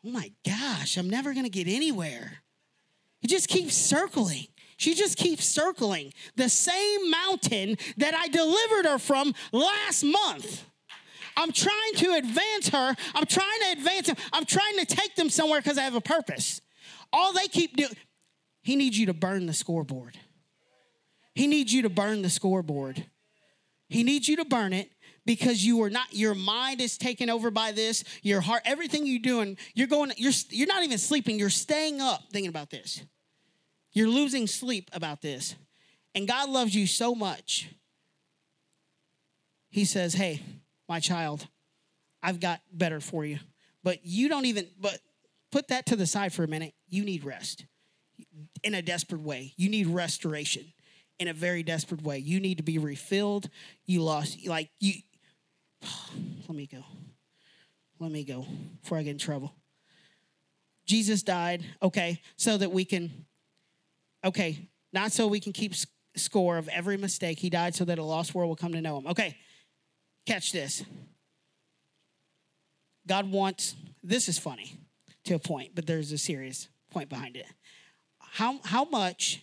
[0.06, 2.42] oh my gosh, I'm never gonna get anywhere.
[3.22, 4.46] It just keeps circling.
[4.76, 10.64] She just keeps circling the same mountain that I delivered her from last month.
[11.38, 12.96] I'm trying to advance her.
[13.14, 14.16] I'm trying to advance him.
[14.32, 16.60] I'm trying to take them somewhere because I have a purpose.
[17.12, 17.92] All they keep doing,
[18.62, 20.18] he needs you to burn the scoreboard.
[21.36, 23.06] He needs you to burn the scoreboard.
[23.88, 24.90] He needs you to burn it
[25.24, 29.18] because you are not your mind is taken over by this your heart everything you're
[29.18, 33.02] doing you're going you're you're not even sleeping you're staying up thinking about this
[33.92, 35.54] you're losing sleep about this
[36.14, 37.68] and god loves you so much
[39.68, 40.40] he says hey
[40.88, 41.46] my child
[42.22, 43.38] i've got better for you
[43.82, 44.98] but you don't even but
[45.50, 47.64] put that to the side for a minute you need rest
[48.62, 50.64] in a desperate way you need restoration
[51.18, 52.18] in a very desperate way.
[52.18, 53.48] You need to be refilled.
[53.86, 54.94] You lost, like, you.
[56.48, 56.84] Let me go.
[57.98, 58.46] Let me go
[58.80, 59.52] before I get in trouble.
[60.86, 63.26] Jesus died, okay, so that we can,
[64.24, 65.74] okay, not so we can keep
[66.16, 67.38] score of every mistake.
[67.38, 69.06] He died so that a lost world will come to know him.
[69.08, 69.36] Okay,
[70.28, 70.84] catch this.
[73.06, 74.78] God wants, this is funny
[75.24, 77.46] to a point, but there's a serious point behind it.
[78.18, 79.42] How, how much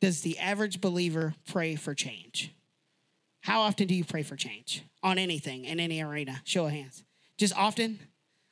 [0.00, 2.52] does the average believer pray for change?
[3.40, 6.40] How often do you pray for change on anything in any arena?
[6.44, 7.04] Show of hands.
[7.38, 8.00] Just often?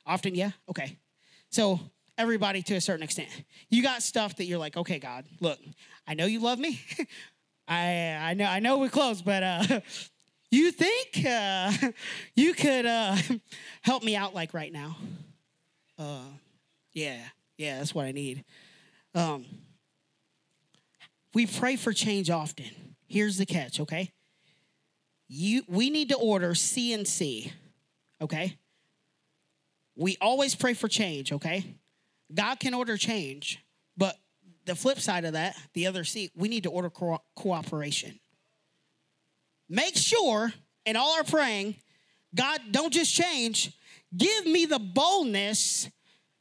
[0.05, 0.51] Often, yeah?
[0.69, 0.97] Okay.
[1.49, 1.81] So,
[2.17, 3.27] everybody to a certain extent.
[3.69, 5.59] You got stuff that you're like, okay, God, look,
[6.07, 6.79] I know you love me.
[7.67, 9.79] I I know I know we're close, but uh,
[10.55, 11.71] you think uh,
[12.35, 13.15] you could uh,
[13.81, 14.97] help me out like right now?
[15.97, 16.23] Uh,
[16.93, 17.19] yeah,
[17.57, 18.43] yeah, that's what I need.
[19.13, 19.45] Um,
[21.33, 22.65] we pray for change often.
[23.07, 24.11] Here's the catch, okay?
[25.27, 27.51] You we need to order CNC,
[28.21, 28.57] okay?
[29.95, 31.65] We always pray for change, okay?
[32.33, 33.63] God can order change,
[33.97, 34.15] but
[34.65, 38.19] the flip side of that, the other C, we need to order co- cooperation.
[39.69, 40.53] Make sure
[40.85, 41.75] in all our praying,
[42.33, 43.71] God, don't just change,
[44.15, 45.89] give me the boldness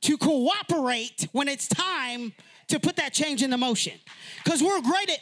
[0.02, 2.32] to cooperate when it's time
[2.68, 3.94] to put that change into motion.
[4.42, 5.18] Because we're great at,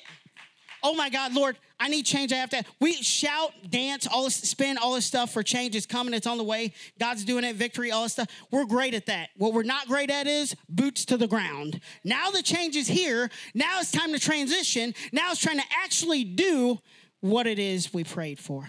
[0.82, 2.32] oh my God, Lord, I need change.
[2.32, 2.62] I have to.
[2.80, 6.14] We shout, dance, all this, spin, all this stuff for change is coming.
[6.14, 6.74] It's on the way.
[7.00, 7.56] God's doing it.
[7.56, 8.28] Victory, all this stuff.
[8.52, 9.30] We're great at that.
[9.36, 11.80] What we're not great at is boots to the ground.
[12.04, 13.30] Now the change is here.
[13.52, 14.94] Now it's time to transition.
[15.12, 16.78] Now it's trying to actually do
[17.22, 18.68] what it is we prayed for.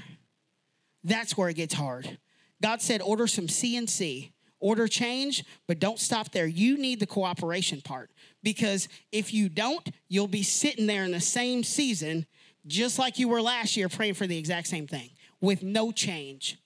[1.04, 2.18] That's where it gets hard.
[2.62, 6.48] God said, order some CNC, order change, but don't stop there.
[6.48, 8.12] You need the cooperation part
[8.42, 12.26] because if you don't, you'll be sitting there in the same season
[12.66, 15.10] just like you were last year praying for the exact same thing
[15.42, 16.58] with no change.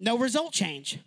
[0.00, 0.98] No result change.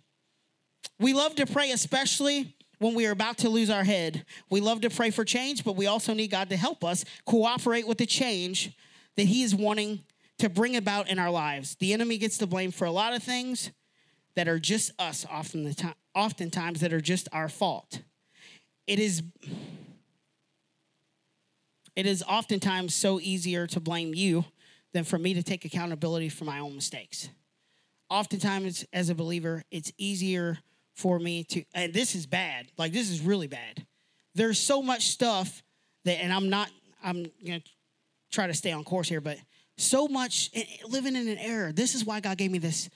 [0.98, 4.24] We love to pray, especially when we are about to lose our head.
[4.48, 7.86] We love to pray for change, but we also need God to help us cooperate
[7.86, 8.72] with the change
[9.16, 10.00] that He is wanting
[10.38, 11.76] to bring about in our lives.
[11.76, 13.70] The enemy gets the blame for a lot of things
[14.34, 18.00] that are just us often the time, oftentimes that are just our fault.
[18.86, 19.22] It is
[21.94, 24.44] it is oftentimes so easier to blame you
[24.92, 27.28] than for me to take accountability for my own mistakes.
[28.08, 30.58] Oftentimes, as a believer, it's easier
[30.94, 33.86] for me to, and this is bad, like this is really bad.
[34.34, 35.62] There's so much stuff
[36.04, 36.70] that, and I'm not,
[37.02, 37.62] I'm gonna
[38.32, 39.38] try to stay on course here, but
[39.76, 41.72] so much eh, eh, living in an error.
[41.72, 42.90] This is why God gave me this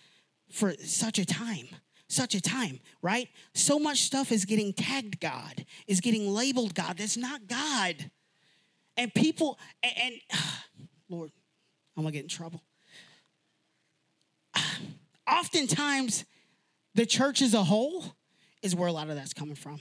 [0.51, 1.69] for such a time
[2.09, 3.29] such a time, right?
[3.55, 6.99] So much stuff is getting tagged God, is getting labeled God.
[6.99, 8.11] That's not God.
[8.97, 10.15] And people, and, and
[11.09, 11.31] Lord,
[11.97, 12.63] I'm gonna get in trouble.
[15.31, 16.25] Oftentimes,
[16.95, 18.05] the church as a whole
[18.63, 19.81] is where a lot of that's coming from.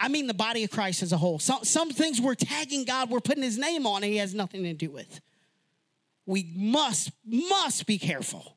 [0.00, 1.38] I mean, the body of Christ as a whole.
[1.38, 4.62] Some, some things we're tagging God, we're putting his name on, and he has nothing
[4.64, 5.20] to do with.
[6.26, 8.56] We must, must be careful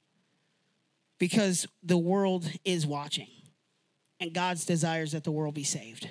[1.20, 3.28] because the world is watching.
[4.20, 6.10] And God's desires that the world be saved.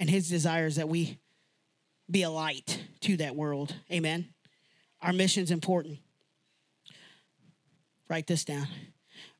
[0.00, 1.18] And his desires that we
[2.10, 3.74] be a light to that world.
[3.92, 4.28] Amen.
[5.00, 5.98] Our mission's important.
[8.08, 8.66] Write this down.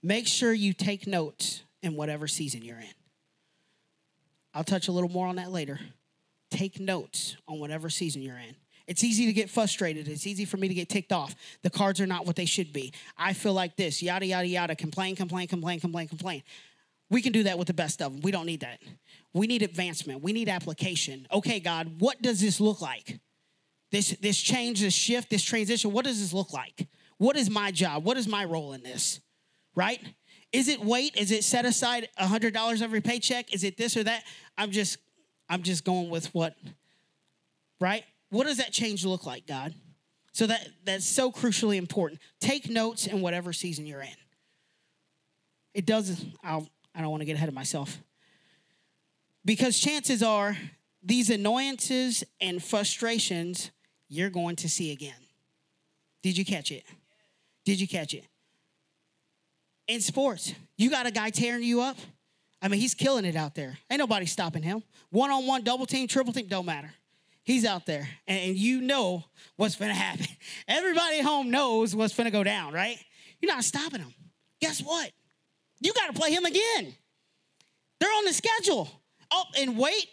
[0.03, 3.02] Make sure you take notes in whatever season you're in.
[4.55, 5.81] I'll touch a little more on that later.
[6.51, 8.57] Take notes on whatever season you're in.
[8.87, 10.09] It's easy to get frustrated.
[10.09, 11.35] It's easy for me to get ticked off.
[11.63, 12.93] The cards are not what they should be.
[13.17, 16.43] I feel like this, yada, yada, yada, complain, complain, complain, complain, complain.
[17.09, 18.21] We can do that with the best of them.
[18.23, 18.81] We don't need that.
[19.35, 20.23] We need advancement.
[20.23, 21.27] We need application.
[21.33, 23.21] Okay, God, what does this look like?
[23.91, 26.89] This, this change, this shift, this transition, what does this look like?
[27.19, 28.05] What is my job?
[28.05, 29.21] What is my role in this?
[29.77, 30.01] Right?
[30.53, 31.17] Is it wait?
[31.17, 33.55] Is it set aside $100 every paycheck?
[33.55, 34.25] Is it this or that?
[34.59, 34.99] I'm just
[35.49, 36.55] I'm just going with what
[37.81, 38.05] right?
[38.31, 39.75] What does that change look like, God?
[40.33, 42.21] So that that's so crucially important.
[42.41, 44.09] Take notes in whatever season you're in.
[45.75, 47.99] It does I'll I don't want to get ahead of myself.
[49.45, 50.57] Because chances are,
[51.03, 53.71] these annoyances and frustrations
[54.09, 55.15] you're going to see again.
[56.23, 56.85] Did you catch it?
[57.65, 58.25] Did you catch it?
[59.89, 61.97] In sports, you got a guy tearing you up.
[62.61, 63.77] I mean, he's killing it out there.
[63.91, 64.83] Ain't nobody stopping him.
[65.11, 66.93] One on one, double team, triple team, don't matter.
[67.45, 69.25] He's out there, and you know
[69.57, 70.27] what's gonna happen.
[70.69, 72.97] Everybody at home knows what's gonna go down, right?
[73.41, 74.15] You're not stopping him.
[74.61, 75.11] Guess what?
[75.81, 76.95] You got to play him again.
[77.99, 78.89] They're on the schedule.
[79.33, 80.07] Oh, and wait,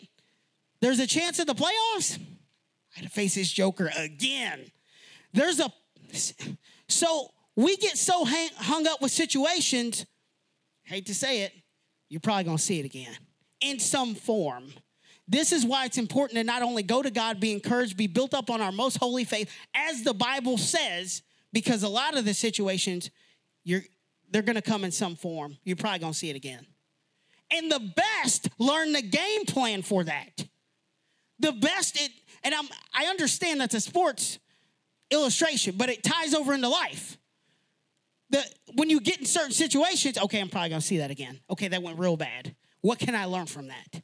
[0.82, 2.18] there's a chance at the playoffs.
[2.18, 4.66] I had to face this joker again.
[5.34, 5.72] There's a,
[6.88, 10.06] so we get so hang, hung up with situations,
[10.84, 11.52] hate to say it,
[12.08, 13.14] you're probably gonna see it again
[13.60, 14.72] in some form.
[15.28, 18.34] This is why it's important to not only go to God, be encouraged, be built
[18.34, 22.34] up on our most holy faith, as the Bible says, because a lot of the
[22.34, 23.12] situations,
[23.66, 23.84] you're
[24.32, 25.58] they're gonna come in some form.
[25.66, 26.66] You're probably gonna see it again.
[27.52, 30.46] And the best learn the game plan for that.
[31.40, 34.40] The best it, and I'm I understand that's a sports
[35.12, 37.18] illustration, but it ties over into life.
[38.30, 38.44] The,
[38.76, 41.40] when you get in certain situations, okay, I'm probably gonna see that again.
[41.50, 42.56] Okay, that went real bad.
[42.82, 44.02] What can I learn from that?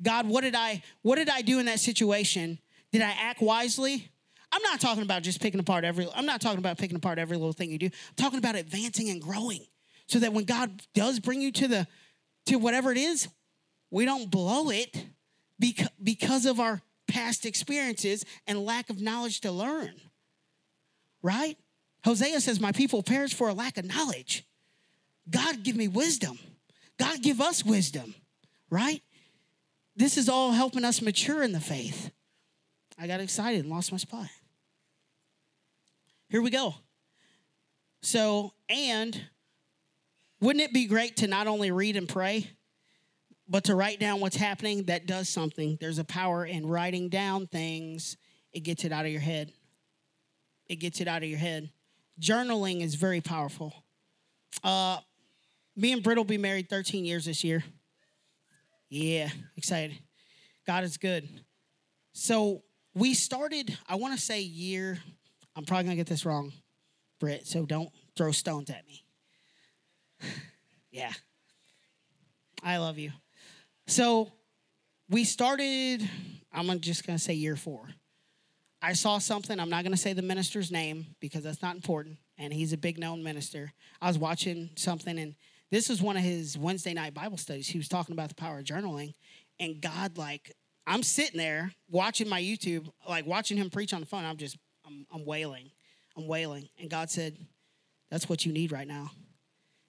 [0.00, 2.58] God, what did I what did I do in that situation?
[2.92, 4.10] Did I act wisely?
[4.50, 7.36] I'm not talking about just picking apart every I'm not talking about picking apart every
[7.36, 7.86] little thing you do.
[7.86, 9.66] I'm talking about advancing and growing.
[10.06, 11.86] So that when God does bring you to the
[12.46, 13.28] to whatever it is,
[13.90, 15.06] we don't blow it
[15.58, 19.94] because, because of our past experiences and lack of knowledge to learn.
[21.22, 21.58] Right?
[22.08, 24.46] Hosea says, My people perish for a lack of knowledge.
[25.28, 26.38] God give me wisdom.
[26.98, 28.14] God give us wisdom,
[28.70, 29.02] right?
[29.94, 32.10] This is all helping us mature in the faith.
[32.98, 34.28] I got excited and lost my spot.
[36.30, 36.76] Here we go.
[38.00, 39.20] So, and
[40.40, 42.48] wouldn't it be great to not only read and pray,
[43.46, 45.76] but to write down what's happening that does something?
[45.78, 48.16] There's a power in writing down things,
[48.54, 49.52] it gets it out of your head.
[50.68, 51.68] It gets it out of your head.
[52.20, 53.72] Journaling is very powerful.
[54.64, 54.98] Uh,
[55.76, 57.62] me and Britt will be married 13 years this year.
[58.90, 59.98] Yeah, excited.
[60.66, 61.28] God is good.
[62.12, 62.62] So
[62.94, 64.98] we started, I want to say year,
[65.54, 66.52] I'm probably going to get this wrong,
[67.20, 69.04] Britt, so don't throw stones at me.
[70.90, 71.12] yeah.
[72.62, 73.12] I love you.
[73.86, 74.32] So
[75.08, 76.08] we started,
[76.52, 77.88] I'm just going to say year four.
[78.80, 82.18] I saw something, I'm not going to say the minister's name because that's not important,
[82.38, 83.72] and he's a big known minister.
[84.00, 85.34] I was watching something, and
[85.70, 87.68] this was one of his Wednesday night Bible studies.
[87.68, 89.14] He was talking about the power of journaling,
[89.58, 90.52] and God, like,
[90.86, 94.24] I'm sitting there watching my YouTube, like watching him preach on the phone.
[94.24, 95.70] I'm just, I'm, I'm wailing.
[96.16, 96.68] I'm wailing.
[96.80, 97.36] And God said,
[98.10, 99.10] That's what you need right now.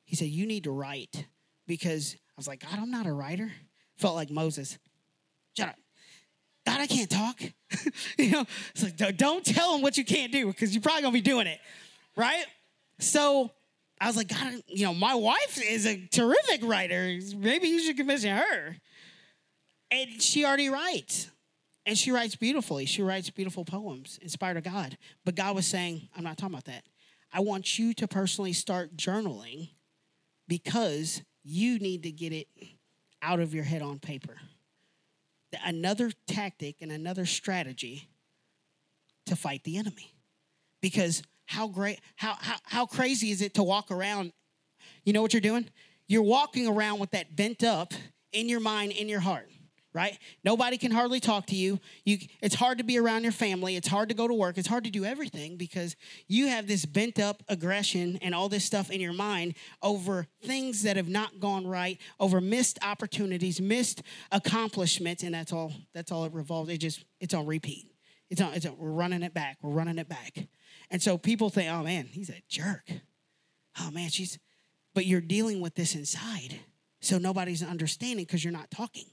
[0.04, 1.26] He said, You need to write
[1.68, 3.50] because I was like, God, I'm not a writer.
[3.98, 4.78] Felt like Moses.
[5.56, 5.76] Shut up.
[6.70, 7.42] God, I can't talk.
[8.18, 11.14] you know, it's like, don't tell him what you can't do because you're probably gonna
[11.14, 11.60] be doing it,
[12.16, 12.46] right?
[13.00, 13.50] So
[14.00, 17.18] I was like, God, you know, my wife is a terrific writer.
[17.36, 18.76] Maybe you should commission her.
[19.90, 21.30] And she already writes.
[21.86, 22.86] And she writes beautifully.
[22.86, 24.96] She writes beautiful poems inspired of God.
[25.26, 26.84] But God was saying, I'm not talking about that.
[27.34, 29.70] I want you to personally start journaling
[30.48, 32.48] because you need to get it
[33.24, 34.38] out of your head on paper.
[35.66, 38.10] Another tactic and another strategy
[39.26, 40.14] to fight the enemy.
[40.82, 44.32] Because how great, how, how, how crazy is it to walk around?
[45.04, 45.70] You know what you're doing?
[46.08, 47.94] You're walking around with that bent up
[48.32, 49.50] in your mind, in your heart
[49.94, 50.18] right?
[50.44, 51.80] Nobody can hardly talk to you.
[52.06, 52.20] you.
[52.42, 53.76] It's hard to be around your family.
[53.76, 54.58] It's hard to go to work.
[54.58, 55.96] It's hard to do everything because
[56.28, 60.84] you have this bent up aggression and all this stuff in your mind over things
[60.84, 65.74] that have not gone right, over missed opportunities, missed accomplishments, and that's all.
[65.94, 66.70] That's all it revolves.
[66.70, 67.88] It just it's on repeat.
[68.30, 68.54] It's on.
[68.54, 69.58] It's on, we're running it back.
[69.62, 70.48] We're running it back.
[70.92, 72.90] And so people think, oh man, he's a jerk.
[73.80, 74.40] Oh man, she's,
[74.94, 76.60] but you're dealing with this inside.
[77.02, 79.06] So nobody's understanding because you're not talking.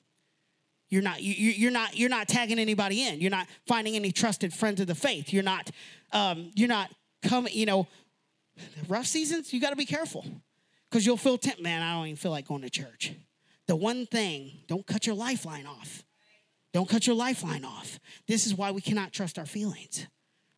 [0.89, 3.21] You're not, you, you're not, you're not tagging anybody in.
[3.21, 5.33] You're not finding any trusted friends of the faith.
[5.33, 5.71] You're not,
[6.13, 6.91] um, you're not
[7.23, 7.89] coming, you know,
[8.89, 10.25] rough seasons, you got to be careful
[10.89, 11.63] because you'll feel tempted.
[11.63, 13.13] Man, I don't even feel like going to church.
[13.67, 16.05] The one thing, don't cut your lifeline off.
[16.73, 17.99] Don't cut your lifeline off.
[18.29, 20.07] This is why we cannot trust our feelings,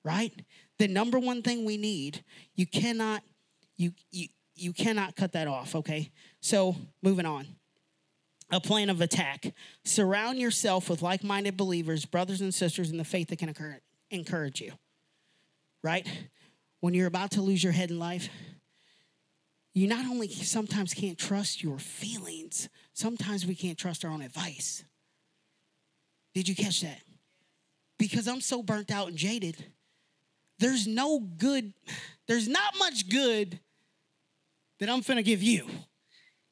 [0.04, 0.32] right?
[0.78, 3.22] the number one thing we need, you cannot,
[3.76, 6.10] you, you, you cannot cut that off, okay?
[6.40, 7.46] So moving on.
[8.50, 9.52] A plan of attack.
[9.84, 13.54] Surround yourself with like minded believers, brothers and sisters in the faith that can
[14.10, 14.72] encourage you.
[15.82, 16.06] Right?
[16.80, 18.28] When you're about to lose your head in life,
[19.74, 24.84] you not only sometimes can't trust your feelings, sometimes we can't trust our own advice.
[26.34, 27.02] Did you catch that?
[27.98, 29.56] Because I'm so burnt out and jaded
[30.58, 31.72] there's no good,
[32.26, 33.58] there's not much good
[34.80, 35.66] that I'm finna give you.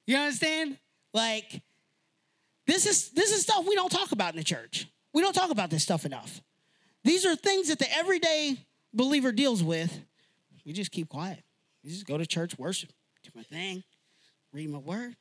[0.06, 0.78] You understand?
[1.12, 1.62] Like,
[2.66, 4.88] this is this is stuff we don't talk about in the church.
[5.12, 6.40] We don't talk about this stuff enough.
[7.04, 8.56] These are things that the everyday
[8.92, 10.00] believer deals with.
[10.64, 11.42] We just keep quiet.
[11.84, 12.90] We just go to church, worship,
[13.22, 13.84] do my thing,
[14.52, 15.14] read my word.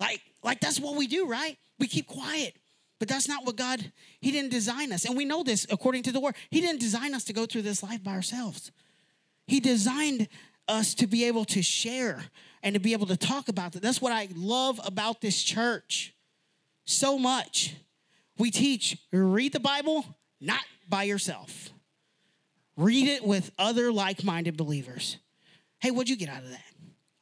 [0.00, 1.56] Like, like that's what we do, right?
[1.78, 2.56] We keep quiet.
[2.98, 5.04] But that's not what God, He didn't design us.
[5.04, 6.34] And we know this according to the word.
[6.50, 8.72] He didn't design us to go through this life by ourselves.
[9.46, 10.28] He designed
[10.68, 12.24] us to be able to share
[12.62, 13.82] and to be able to talk about that.
[13.82, 16.14] That's what I love about this church
[16.84, 17.74] so much.
[18.38, 20.04] We teach read the Bible
[20.40, 21.70] not by yourself.
[22.76, 25.18] Read it with other like-minded believers.
[25.78, 26.64] Hey, what'd you get out of that?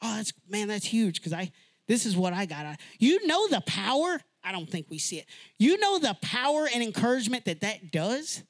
[0.02, 1.50] Oh, that's man, that's huge because I
[1.86, 2.76] this is what I got out.
[2.98, 4.20] You know the power.
[4.42, 5.26] I don't think we see it.
[5.58, 8.42] You know the power and encouragement that that does.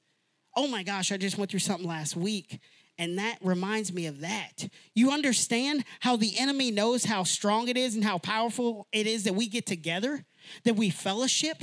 [0.55, 2.61] Oh my gosh, I just went through something last week
[2.99, 4.68] and that reminds me of that.
[4.95, 9.24] You understand how the enemy knows how strong it is and how powerful it is
[9.24, 10.24] that we get together,
[10.64, 11.62] that we fellowship.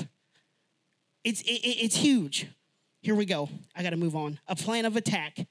[1.23, 2.47] It's, it, it's huge.
[3.01, 3.49] Here we go.
[3.75, 4.39] I got to move on.
[4.47, 5.47] A plan of attack.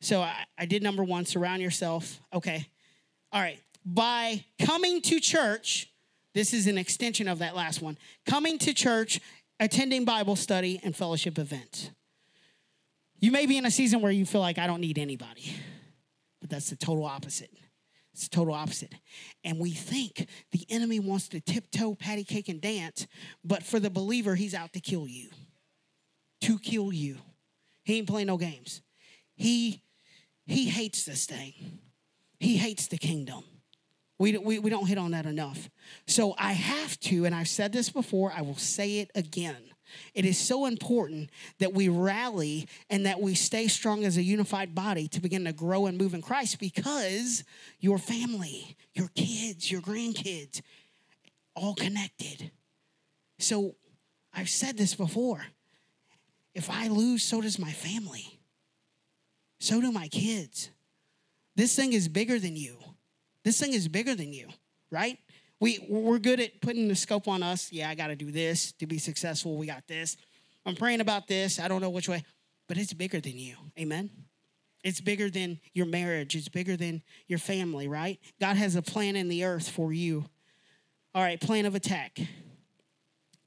[0.00, 2.20] So I, I did number one surround yourself.
[2.32, 2.66] Okay.
[3.32, 3.60] All right.
[3.84, 5.90] By coming to church,
[6.34, 7.96] this is an extension of that last one.
[8.26, 9.20] Coming to church,
[9.58, 11.90] attending Bible study, and fellowship events.
[13.20, 15.54] You may be in a season where you feel like I don't need anybody,
[16.40, 17.50] but that's the total opposite.
[18.12, 18.94] It's the total opposite.
[19.44, 23.06] And we think the enemy wants to tiptoe, patty cake, and dance,
[23.44, 25.28] but for the believer, he's out to kill you.
[26.42, 27.18] To kill you.
[27.84, 28.82] He ain't playing no games.
[29.36, 29.82] He
[30.46, 31.52] he hates this thing.
[32.40, 33.44] He hates the kingdom.
[34.18, 35.70] We, we, we don't hit on that enough.
[36.06, 39.69] So I have to, and I've said this before, I will say it again.
[40.14, 44.74] It is so important that we rally and that we stay strong as a unified
[44.74, 47.44] body to begin to grow and move in Christ because
[47.80, 50.62] your family, your kids, your grandkids,
[51.54, 52.50] all connected.
[53.38, 53.74] So
[54.34, 55.44] I've said this before.
[56.54, 58.40] If I lose, so does my family.
[59.60, 60.70] So do my kids.
[61.56, 62.76] This thing is bigger than you.
[63.44, 64.48] This thing is bigger than you,
[64.90, 65.18] right?
[65.60, 67.70] We, we're good at putting the scope on us.
[67.70, 69.56] Yeah, I got to do this to be successful.
[69.56, 70.16] We got this.
[70.66, 71.60] I'm praying about this.
[71.60, 72.24] I don't know which way,
[72.68, 73.56] but it's bigger than you.
[73.78, 74.10] Amen.
[74.82, 76.34] It's bigger than your marriage.
[76.34, 78.18] It's bigger than your family, right?
[78.40, 80.24] God has a plan in the earth for you.
[81.14, 82.18] All right, plan of attack.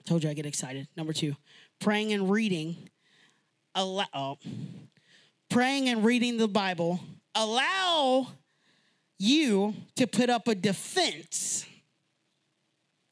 [0.05, 0.87] Told you I get excited.
[0.95, 1.35] Number two,
[1.79, 2.89] praying and reading.
[3.73, 4.37] Allow, oh,
[5.49, 6.99] praying and reading the Bible
[7.35, 8.27] allow
[9.17, 11.65] you to put up a defense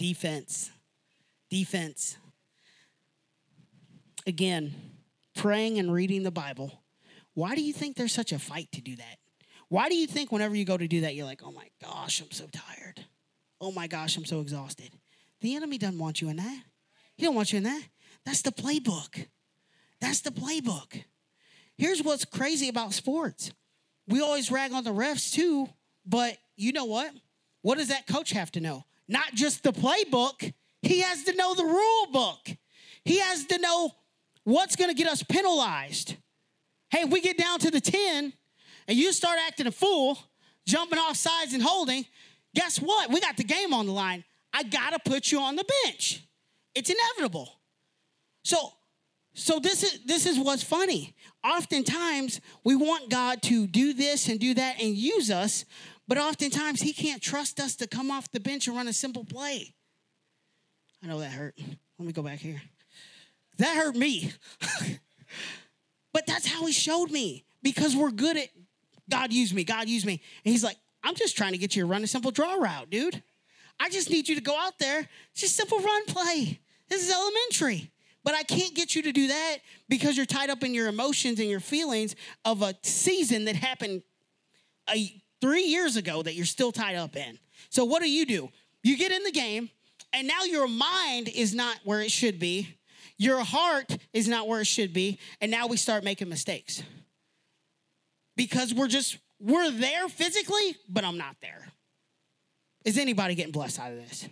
[0.01, 0.71] Defense.
[1.51, 2.17] Defense.
[4.25, 4.73] Again,
[5.35, 6.81] praying and reading the Bible.
[7.35, 9.17] Why do you think there's such a fight to do that?
[9.69, 12.19] Why do you think whenever you go to do that, you're like, oh my gosh,
[12.19, 13.05] I'm so tired.
[13.61, 14.89] Oh my gosh, I'm so exhausted.
[15.41, 16.63] The enemy doesn't want you in that.
[17.15, 17.83] He don't want you in that.
[18.25, 19.27] That's the playbook.
[19.99, 21.03] That's the playbook.
[21.77, 23.51] Here's what's crazy about sports.
[24.07, 25.69] We always rag on the refs too,
[26.07, 27.13] but you know what?
[27.61, 28.85] What does that coach have to know?
[29.11, 32.49] Not just the playbook, he has to know the rule book.
[33.03, 33.91] He has to know
[34.43, 36.15] what's going to get us penalized.
[36.89, 38.33] Hey, if we get down to the 10
[38.87, 40.17] and you start acting a fool,
[40.65, 42.05] jumping off sides and holding,
[42.55, 43.11] guess what?
[43.11, 44.23] We got the game on the line.
[44.53, 46.25] I got to put you on the bench.
[46.73, 47.49] It's inevitable.
[48.43, 48.73] So
[49.33, 51.15] so this is this is what's funny.
[51.43, 55.65] Oftentimes we want God to do this and do that and use us,
[56.07, 59.23] but oftentimes, he can't trust us to come off the bench and run a simple
[59.23, 59.73] play.
[61.03, 61.55] I know that hurt.
[61.97, 62.61] Let me go back here.
[63.57, 64.31] That hurt me.
[66.13, 68.49] but that's how he showed me because we're good at
[69.09, 70.21] God used me, God used me.
[70.45, 72.89] And he's like, I'm just trying to get you to run a simple draw route,
[72.89, 73.21] dude.
[73.79, 76.59] I just need you to go out there, It's just simple run play.
[76.87, 77.91] This is elementary.
[78.23, 79.57] But I can't get you to do that
[79.89, 84.03] because you're tied up in your emotions and your feelings of a season that happened
[84.93, 87.37] a three years ago that you're still tied up in.
[87.69, 88.49] So what do you do?
[88.83, 89.69] You get in the game,
[90.13, 92.77] and now your mind is not where it should be.
[93.17, 95.19] Your heart is not where it should be.
[95.41, 96.81] And now we start making mistakes.
[98.35, 101.67] Because we're just, we're there physically, but I'm not there.
[102.83, 104.27] Is anybody getting blessed out of this?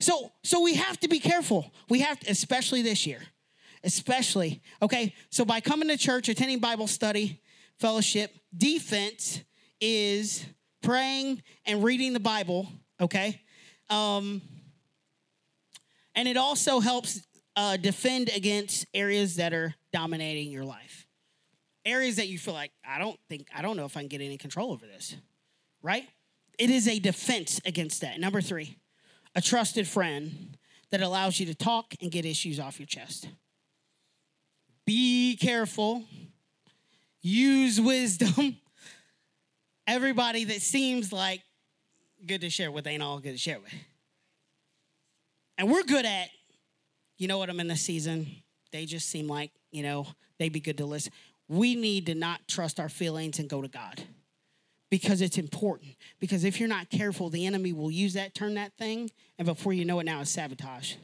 [0.00, 1.70] So, so we have to be careful.
[1.88, 3.20] We have to, especially this year.
[3.84, 5.14] Especially, okay?
[5.30, 7.40] So by coming to church, attending Bible study,
[7.78, 9.42] fellowship, defense,
[9.80, 10.44] is
[10.82, 12.68] praying and reading the Bible,
[13.00, 13.42] okay?
[13.90, 14.42] Um,
[16.14, 17.20] and it also helps
[17.56, 21.06] uh, defend against areas that are dominating your life.
[21.84, 24.20] Areas that you feel like, I don't think, I don't know if I can get
[24.20, 25.16] any control over this,
[25.82, 26.04] right?
[26.58, 28.18] It is a defense against that.
[28.18, 28.78] Number three,
[29.34, 30.56] a trusted friend
[30.90, 33.28] that allows you to talk and get issues off your chest.
[34.84, 36.04] Be careful,
[37.20, 38.56] use wisdom,
[39.86, 41.42] everybody that seems like
[42.26, 43.72] good to share with ain't all good to share with.
[45.58, 46.28] And we're good at
[47.18, 48.26] you know what, I'm in this season.
[48.72, 50.06] They just seem like, you know,
[50.38, 51.12] they'd be good to listen.
[51.48, 54.02] We need to not trust our feelings and go to God
[54.90, 55.94] because it's important.
[56.20, 59.72] Because if you're not careful, the enemy will use that, turn that thing, and before
[59.72, 60.94] you know it, now it's sabotage.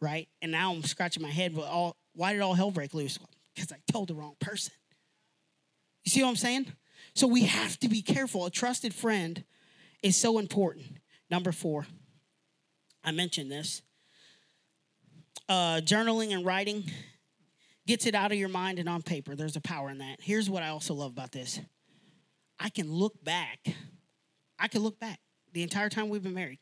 [0.00, 0.28] Right?
[0.40, 3.18] And now I'm scratching my head, but all why did all hell break loose?
[3.54, 4.72] Because I told the wrong person.
[6.04, 6.72] You see what I'm saying?
[7.20, 8.46] So we have to be careful.
[8.46, 9.44] A trusted friend
[10.02, 10.86] is so important.
[11.30, 11.86] Number four,
[13.04, 13.82] I mentioned this.
[15.46, 16.82] Uh, journaling and writing
[17.86, 19.36] gets it out of your mind and on paper.
[19.36, 20.22] There's a power in that.
[20.22, 21.60] Here's what I also love about this
[22.58, 23.66] I can look back.
[24.58, 25.20] I can look back
[25.52, 26.60] the entire time we've been married.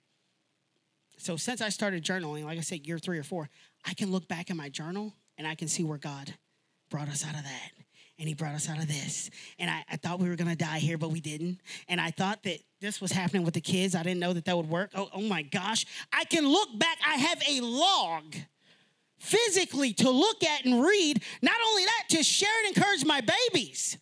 [1.18, 3.48] So since I started journaling, like I said, year three or four,
[3.84, 6.34] I can look back in my journal and I can see where God
[6.90, 7.77] brought us out of that.
[8.18, 9.30] And he brought us out of this.
[9.58, 11.60] And I, I thought we were to die here, but we didn't.
[11.88, 13.94] And I thought that this was happening with the kids.
[13.94, 14.90] I didn't know that that would work.
[14.94, 15.86] Oh, oh my gosh.
[16.12, 16.98] I can look back.
[17.06, 18.34] I have a log
[19.18, 21.22] physically to look at and read.
[21.42, 23.98] Not only that, to share and encourage my babies,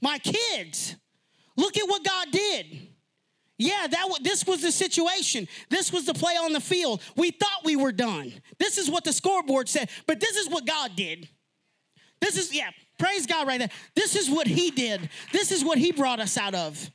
[0.00, 0.96] my kids.
[1.56, 2.88] Look at what God did.
[3.58, 5.48] Yeah, that w- this was the situation.
[5.68, 7.02] This was the play on the field.
[7.16, 8.32] We thought we were done.
[8.58, 11.28] This is what the scoreboard said, but this is what God did.
[12.20, 13.68] This is yeah, praise God right now.
[13.94, 15.08] This is what he did.
[15.32, 16.90] This is what he brought us out of.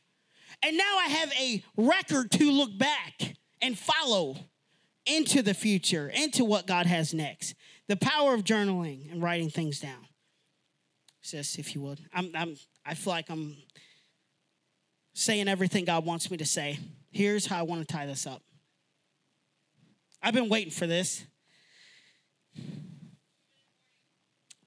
[0.64, 4.38] And now I have a record to look back and follow
[5.06, 7.56] into the future, into what God has next.
[7.88, 10.08] The power of journaling and writing things down.
[11.22, 12.00] Sis, if you would.
[12.14, 13.58] I'm, I'm I feel like I'm
[15.14, 16.80] saying everything God wants me to say.
[17.12, 18.42] Here's how I want to tie this up.
[20.22, 21.24] I've been waiting for this.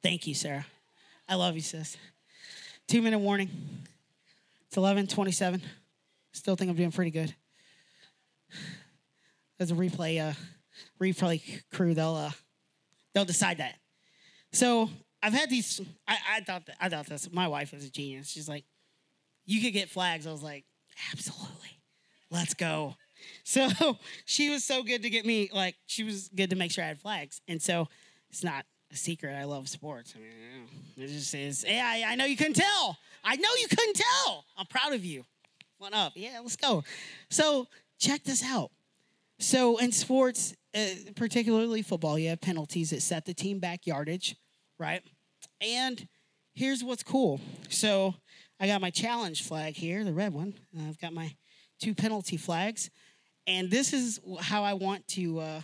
[0.03, 0.67] Thank you, Sarah.
[1.29, 1.97] I love you, sis.
[2.89, 3.51] Two minute warning.
[4.69, 5.63] It's 11 27.
[6.33, 7.35] Still think I'm doing pretty good.
[9.59, 10.35] There's a replay, uh,
[11.01, 12.31] replay crew, they'll uh,
[13.15, 13.75] they'll decide that.
[14.53, 14.91] So
[15.23, 15.81] I've had these.
[16.07, 17.29] I, I thought that I thought this.
[17.33, 18.29] My wife is a genius.
[18.29, 18.65] She's like,
[19.47, 20.27] you could get flags.
[20.27, 20.65] I was like,
[21.13, 21.81] absolutely.
[22.31, 22.97] Let's go.
[23.45, 23.69] So
[24.25, 26.89] she was so good to get me, like, she was good to make sure I
[26.89, 27.41] had flags.
[27.49, 27.89] And so
[28.31, 29.35] it's not a secret.
[29.35, 30.15] I love sports.
[30.17, 31.65] I mean, it just is.
[31.65, 32.99] Hey, I, I know you couldn't tell.
[33.25, 34.45] I know you couldn't tell.
[34.57, 35.25] I'm proud of you.
[35.79, 36.13] One up.
[36.15, 36.85] Yeah, let's go.
[37.29, 37.67] So
[37.99, 38.71] check this out.
[39.39, 44.37] So in sports, uh, particularly football, you have penalties that set the team back yardage,
[44.79, 45.03] right?
[45.61, 46.09] And
[46.55, 47.41] here's what's cool.
[47.69, 48.15] So
[48.59, 50.55] I got my challenge flag here, the red one.
[50.79, 51.35] I've got my
[51.81, 52.91] two penalty flags.
[53.47, 55.61] And this is how I want to uh,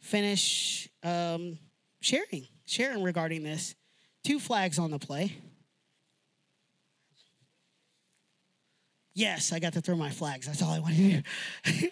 [0.00, 1.58] finish um,
[2.00, 3.74] sharing, sharing regarding this.
[4.24, 5.36] Two flags on the play.
[9.14, 10.46] Yes, I got to throw my flags.
[10.46, 11.24] That's all I wanted
[11.64, 11.88] to do.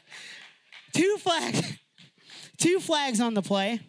[0.93, 1.79] two flags.
[2.57, 3.81] Two flags on the play.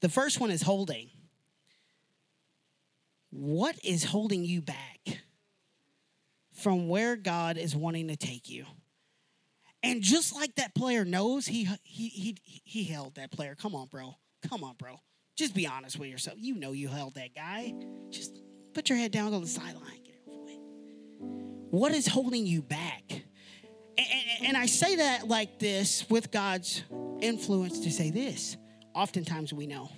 [0.00, 1.10] The first one is holding.
[3.30, 5.20] What is holding you back
[6.54, 8.64] from where God is wanting to take you?
[9.82, 13.54] And just like that player knows, he he he he held that player.
[13.54, 14.16] Come on, bro.
[14.48, 15.00] Come on, bro.
[15.36, 16.36] Just be honest with yourself.
[16.40, 17.74] You know you held that guy.
[18.10, 18.40] Just
[18.74, 20.58] put your head down, go to the sideline, get it over with.
[21.70, 23.04] What is holding you back?
[23.10, 23.22] And,
[23.98, 26.82] and, and I say that like this with God's
[27.20, 28.56] influence to say this.
[28.94, 29.90] Oftentimes we know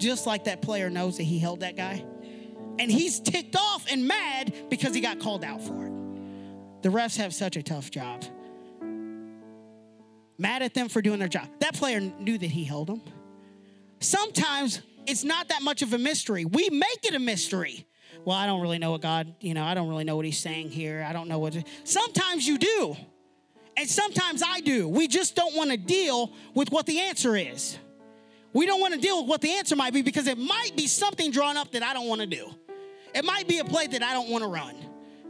[0.00, 2.04] just like that player knows that he held that guy.
[2.78, 5.92] And he's ticked off and mad because he got called out for it.
[6.82, 8.24] The refs have such a tough job.
[10.38, 11.46] Mad at them for doing their job.
[11.60, 13.02] That player knew that he held them.
[14.00, 16.44] Sometimes it's not that much of a mystery.
[16.44, 17.86] We make it a mystery.
[18.24, 20.38] Well, I don't really know what God, you know, I don't really know what he's
[20.38, 21.04] saying here.
[21.08, 21.56] I don't know what.
[21.84, 22.96] Sometimes you do.
[23.76, 24.88] And sometimes I do.
[24.88, 27.78] We just don't want to deal with what the answer is.
[28.52, 30.86] We don't want to deal with what the answer might be because it might be
[30.86, 32.50] something drawn up that I don't want to do.
[33.14, 34.76] It might be a play that I don't want to run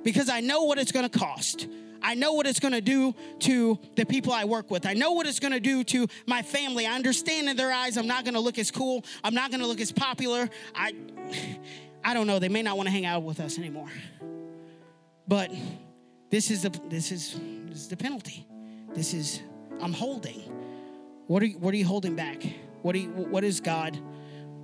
[0.02, 1.68] because I know what it's going to cost.
[2.03, 4.86] I know what it's going to do to the people I work with.
[4.86, 6.86] I know what it's going to do to my family.
[6.86, 9.05] I understand in their eyes I'm not going to look as cool.
[9.22, 10.48] I'm not going to look as popular.
[10.74, 10.94] I
[12.03, 12.38] I don't know.
[12.38, 13.90] They may not want to hang out with us anymore.
[15.28, 15.51] But
[16.30, 17.38] this is the this is
[17.68, 18.46] this is the penalty.
[18.94, 19.40] This is
[19.80, 20.42] I'm holding.
[21.26, 22.42] What are you, what are you holding back?
[22.82, 23.96] What, you, what is God?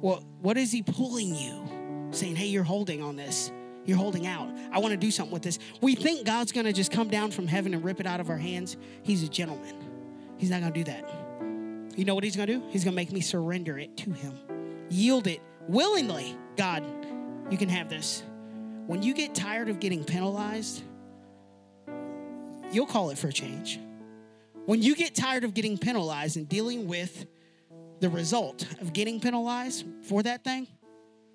[0.01, 2.09] What, what is He pulling you?
[2.11, 3.51] Saying, hey, you're holding on this.
[3.87, 4.49] You're holding out.
[4.72, 5.59] I want to do something with this.
[5.80, 8.28] We think God's going to just come down from heaven and rip it out of
[8.28, 8.76] our hands.
[9.03, 9.74] He's a gentleman.
[10.39, 11.09] He's not going to do that.
[11.97, 12.62] You know what He's going to do?
[12.68, 14.34] He's going to make me surrender it to Him,
[14.91, 16.37] yield it willingly.
[16.57, 16.84] God,
[17.51, 18.22] you can have this.
[18.87, 20.82] When you get tired of getting penalized,
[22.70, 23.80] you'll call it for a change.
[24.66, 27.26] When you get tired of getting penalized and dealing with
[28.01, 30.66] the result of getting penalized for that thing,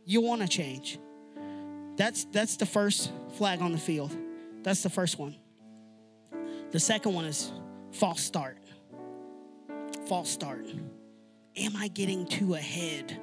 [0.06, 0.99] you'll want to change.
[1.96, 4.16] That's that's the first flag on the field.
[4.64, 5.36] That's the first one.
[6.72, 7.52] The second one is
[7.92, 8.58] false start.
[10.08, 10.66] False start.
[11.58, 13.22] Am I getting too ahead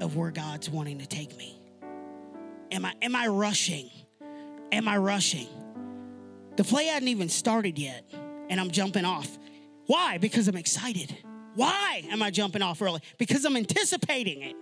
[0.00, 1.60] of where God's wanting to take me?
[2.70, 3.90] Am I am I rushing?
[4.72, 5.48] Am I rushing?
[6.56, 8.04] The play hadn't even started yet,
[8.48, 9.38] and I'm jumping off.
[9.86, 10.18] Why?
[10.18, 11.16] Because I'm excited.
[11.54, 13.00] Why am I jumping off early?
[13.18, 14.56] Because I'm anticipating it.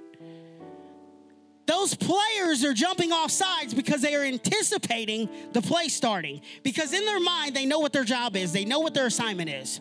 [1.66, 6.40] Those players are jumping off sides because they are anticipating the play starting.
[6.62, 9.48] Because in their mind, they know what their job is, they know what their assignment
[9.48, 9.80] is.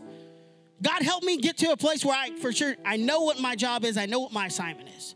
[0.81, 3.55] God help me get to a place where I, for sure, I know what my
[3.55, 5.15] job is, I know what my assignment is.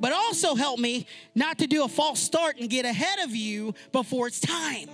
[0.00, 3.74] But also help me not to do a false start and get ahead of you
[3.92, 4.88] before it's time.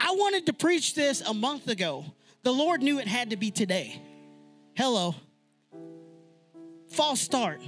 [0.00, 2.04] I wanted to preach this a month ago.
[2.42, 4.00] The Lord knew it had to be today.
[4.74, 5.14] Hello.
[6.88, 7.60] False start.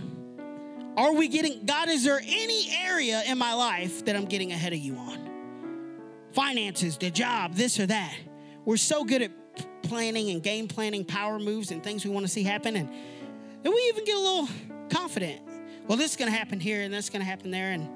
[0.96, 4.72] Are we getting, God, is there any area in my life that I'm getting ahead
[4.72, 5.30] of you on?
[6.32, 8.14] Finances, the job, this or that.
[8.64, 9.32] We're so good at
[9.82, 12.76] planning and game planning, power moves, and things we want to see happen.
[12.76, 12.88] And
[13.62, 14.48] then we even get a little
[14.88, 15.42] confident.
[15.86, 17.72] Well, this is going to happen here and that's going to happen there.
[17.72, 17.88] And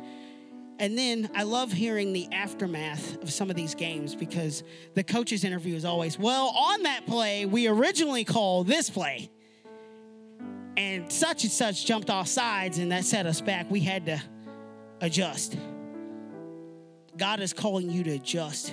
[0.81, 4.63] and then I love hearing the aftermath of some of these games because
[4.95, 9.29] the coach's interview is always, well, on that play, we originally called this play.
[10.79, 13.69] And such and such jumped off sides, and that set us back.
[13.69, 14.23] We had to
[15.01, 15.59] adjust.
[17.17, 18.73] God is calling you to adjust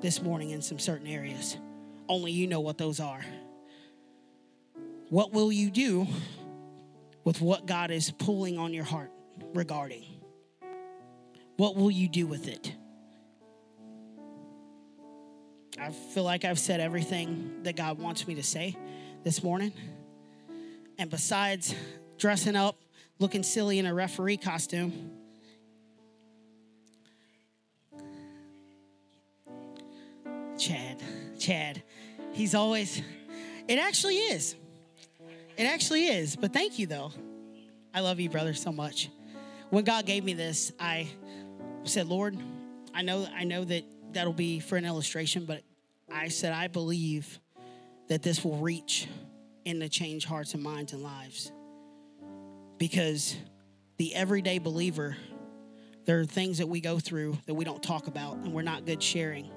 [0.00, 1.56] this morning in some certain areas.
[2.08, 3.24] Only you know what those are.
[5.10, 6.08] What will you do
[7.22, 9.12] with what God is pulling on your heart
[9.54, 10.02] regarding?
[11.56, 12.74] What will you do with it?
[15.78, 18.76] I feel like I've said everything that God wants me to say
[19.22, 19.72] this morning.
[20.98, 21.74] And besides
[22.18, 22.76] dressing up,
[23.18, 25.10] looking silly in a referee costume,
[30.58, 31.02] Chad,
[31.38, 31.82] Chad,
[32.32, 33.02] he's always,
[33.68, 34.54] it actually is.
[35.56, 36.36] It actually is.
[36.36, 37.12] But thank you, though.
[37.92, 39.08] I love you, brother, so much.
[39.70, 41.08] When God gave me this, I
[41.84, 42.36] said, Lord,
[42.94, 45.62] I know, I know that that'll be for an illustration, but
[46.12, 47.40] I said, I believe
[48.08, 49.08] that this will reach
[49.66, 51.52] and to change hearts and minds and lives.
[52.78, 53.36] Because
[53.96, 55.16] the everyday believer,
[56.04, 58.84] there are things that we go through that we don't talk about and we're not
[58.84, 59.50] good sharing.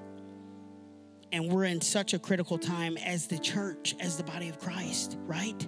[1.30, 5.18] And we're in such a critical time as the church, as the body of Christ,
[5.26, 5.66] right?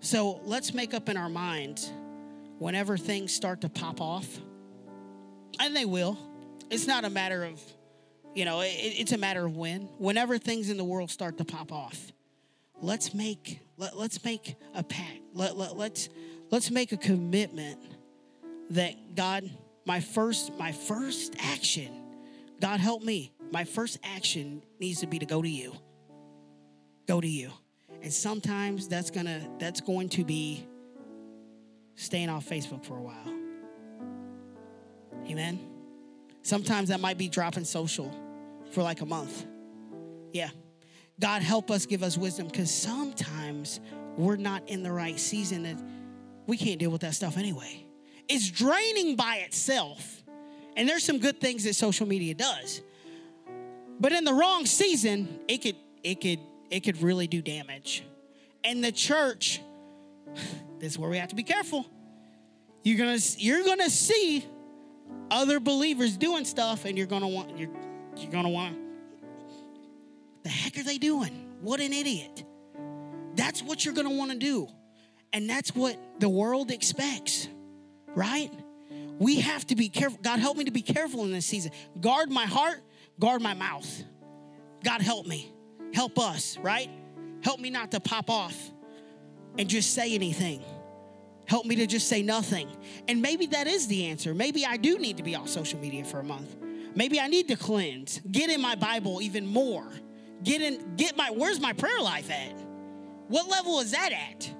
[0.00, 1.90] So let's make up in our minds
[2.58, 4.38] whenever things start to pop off
[5.58, 6.18] and they will.
[6.70, 7.60] It's not a matter of,
[8.34, 9.82] you know, it, it's a matter of when.
[9.98, 12.12] Whenever things in the world start to pop off,
[12.82, 15.20] let's make let, let's make a pact.
[15.32, 16.10] Let, let, let's
[16.50, 17.78] let's make a commitment
[18.70, 19.50] that God,
[19.86, 21.90] my first my first action,
[22.60, 23.32] God help me.
[23.50, 25.72] My first action needs to be to go to you.
[27.06, 27.50] Go to you.
[28.02, 30.66] And sometimes that's gonna that's going to be
[31.94, 33.42] staying off Facebook for a while
[35.28, 35.58] Amen.
[36.42, 38.12] Sometimes that might be dropping social
[38.72, 39.46] for like a month.
[40.32, 40.50] Yeah.
[41.22, 43.78] God help us, give us wisdom, because sometimes
[44.16, 45.80] we're not in the right season and
[46.48, 47.86] we can't deal with that stuff anyway.
[48.28, 50.24] It's draining by itself.
[50.76, 52.82] And there's some good things that social media does.
[54.00, 58.02] But in the wrong season, it could it could it could really do damage.
[58.64, 59.60] And the church,
[60.80, 61.86] this is where we have to be careful.
[62.82, 64.44] You're gonna you're gonna see
[65.30, 67.70] other believers doing stuff, and you're gonna want you're
[68.16, 68.81] you're gonna want.
[70.42, 71.56] The heck are they doing?
[71.60, 72.44] What an idiot!
[73.34, 74.68] That's what you're gonna want to do,
[75.32, 77.48] and that's what the world expects,
[78.14, 78.50] right?
[79.18, 80.18] We have to be careful.
[80.22, 81.70] God, help me to be careful in this season.
[82.00, 82.80] Guard my heart,
[83.20, 84.04] guard my mouth.
[84.84, 85.52] God, help me.
[85.94, 86.90] Help us, right?
[87.42, 88.56] Help me not to pop off
[89.58, 90.62] and just say anything.
[91.46, 92.68] Help me to just say nothing.
[93.08, 94.34] And maybe that is the answer.
[94.34, 96.56] Maybe I do need to be off social media for a month.
[96.94, 99.86] Maybe I need to cleanse, get in my Bible even more.
[100.42, 102.54] Get in, get my, where's my prayer life at?
[103.28, 104.52] What level is that at?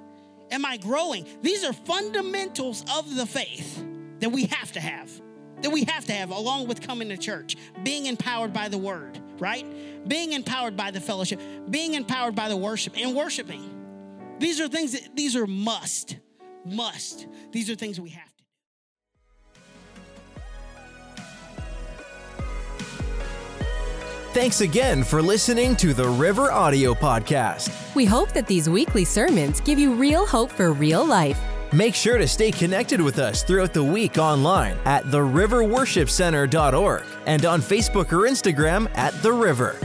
[0.51, 1.27] Am I growing?
[1.43, 3.85] These are fundamentals of the faith
[4.21, 5.11] that we have to have,
[5.63, 9.19] that we have to have along with coming to church, being empowered by the word,
[9.39, 9.67] right?
[10.09, 14.37] Being empowered by the fellowship, being empowered by the worship, and worshiping.
[14.39, 16.17] These are things that, these are must
[16.65, 17.27] must.
[17.51, 18.32] These are things we have
[24.33, 27.95] Thanks again for listening to the River Audio Podcast.
[27.95, 31.39] We hope that these weekly sermons give you real hope for real life.
[31.71, 37.61] Make sure to stay connected with us throughout the week online at theriverworshipcenter.org and on
[37.61, 39.77] Facebook or Instagram at The River.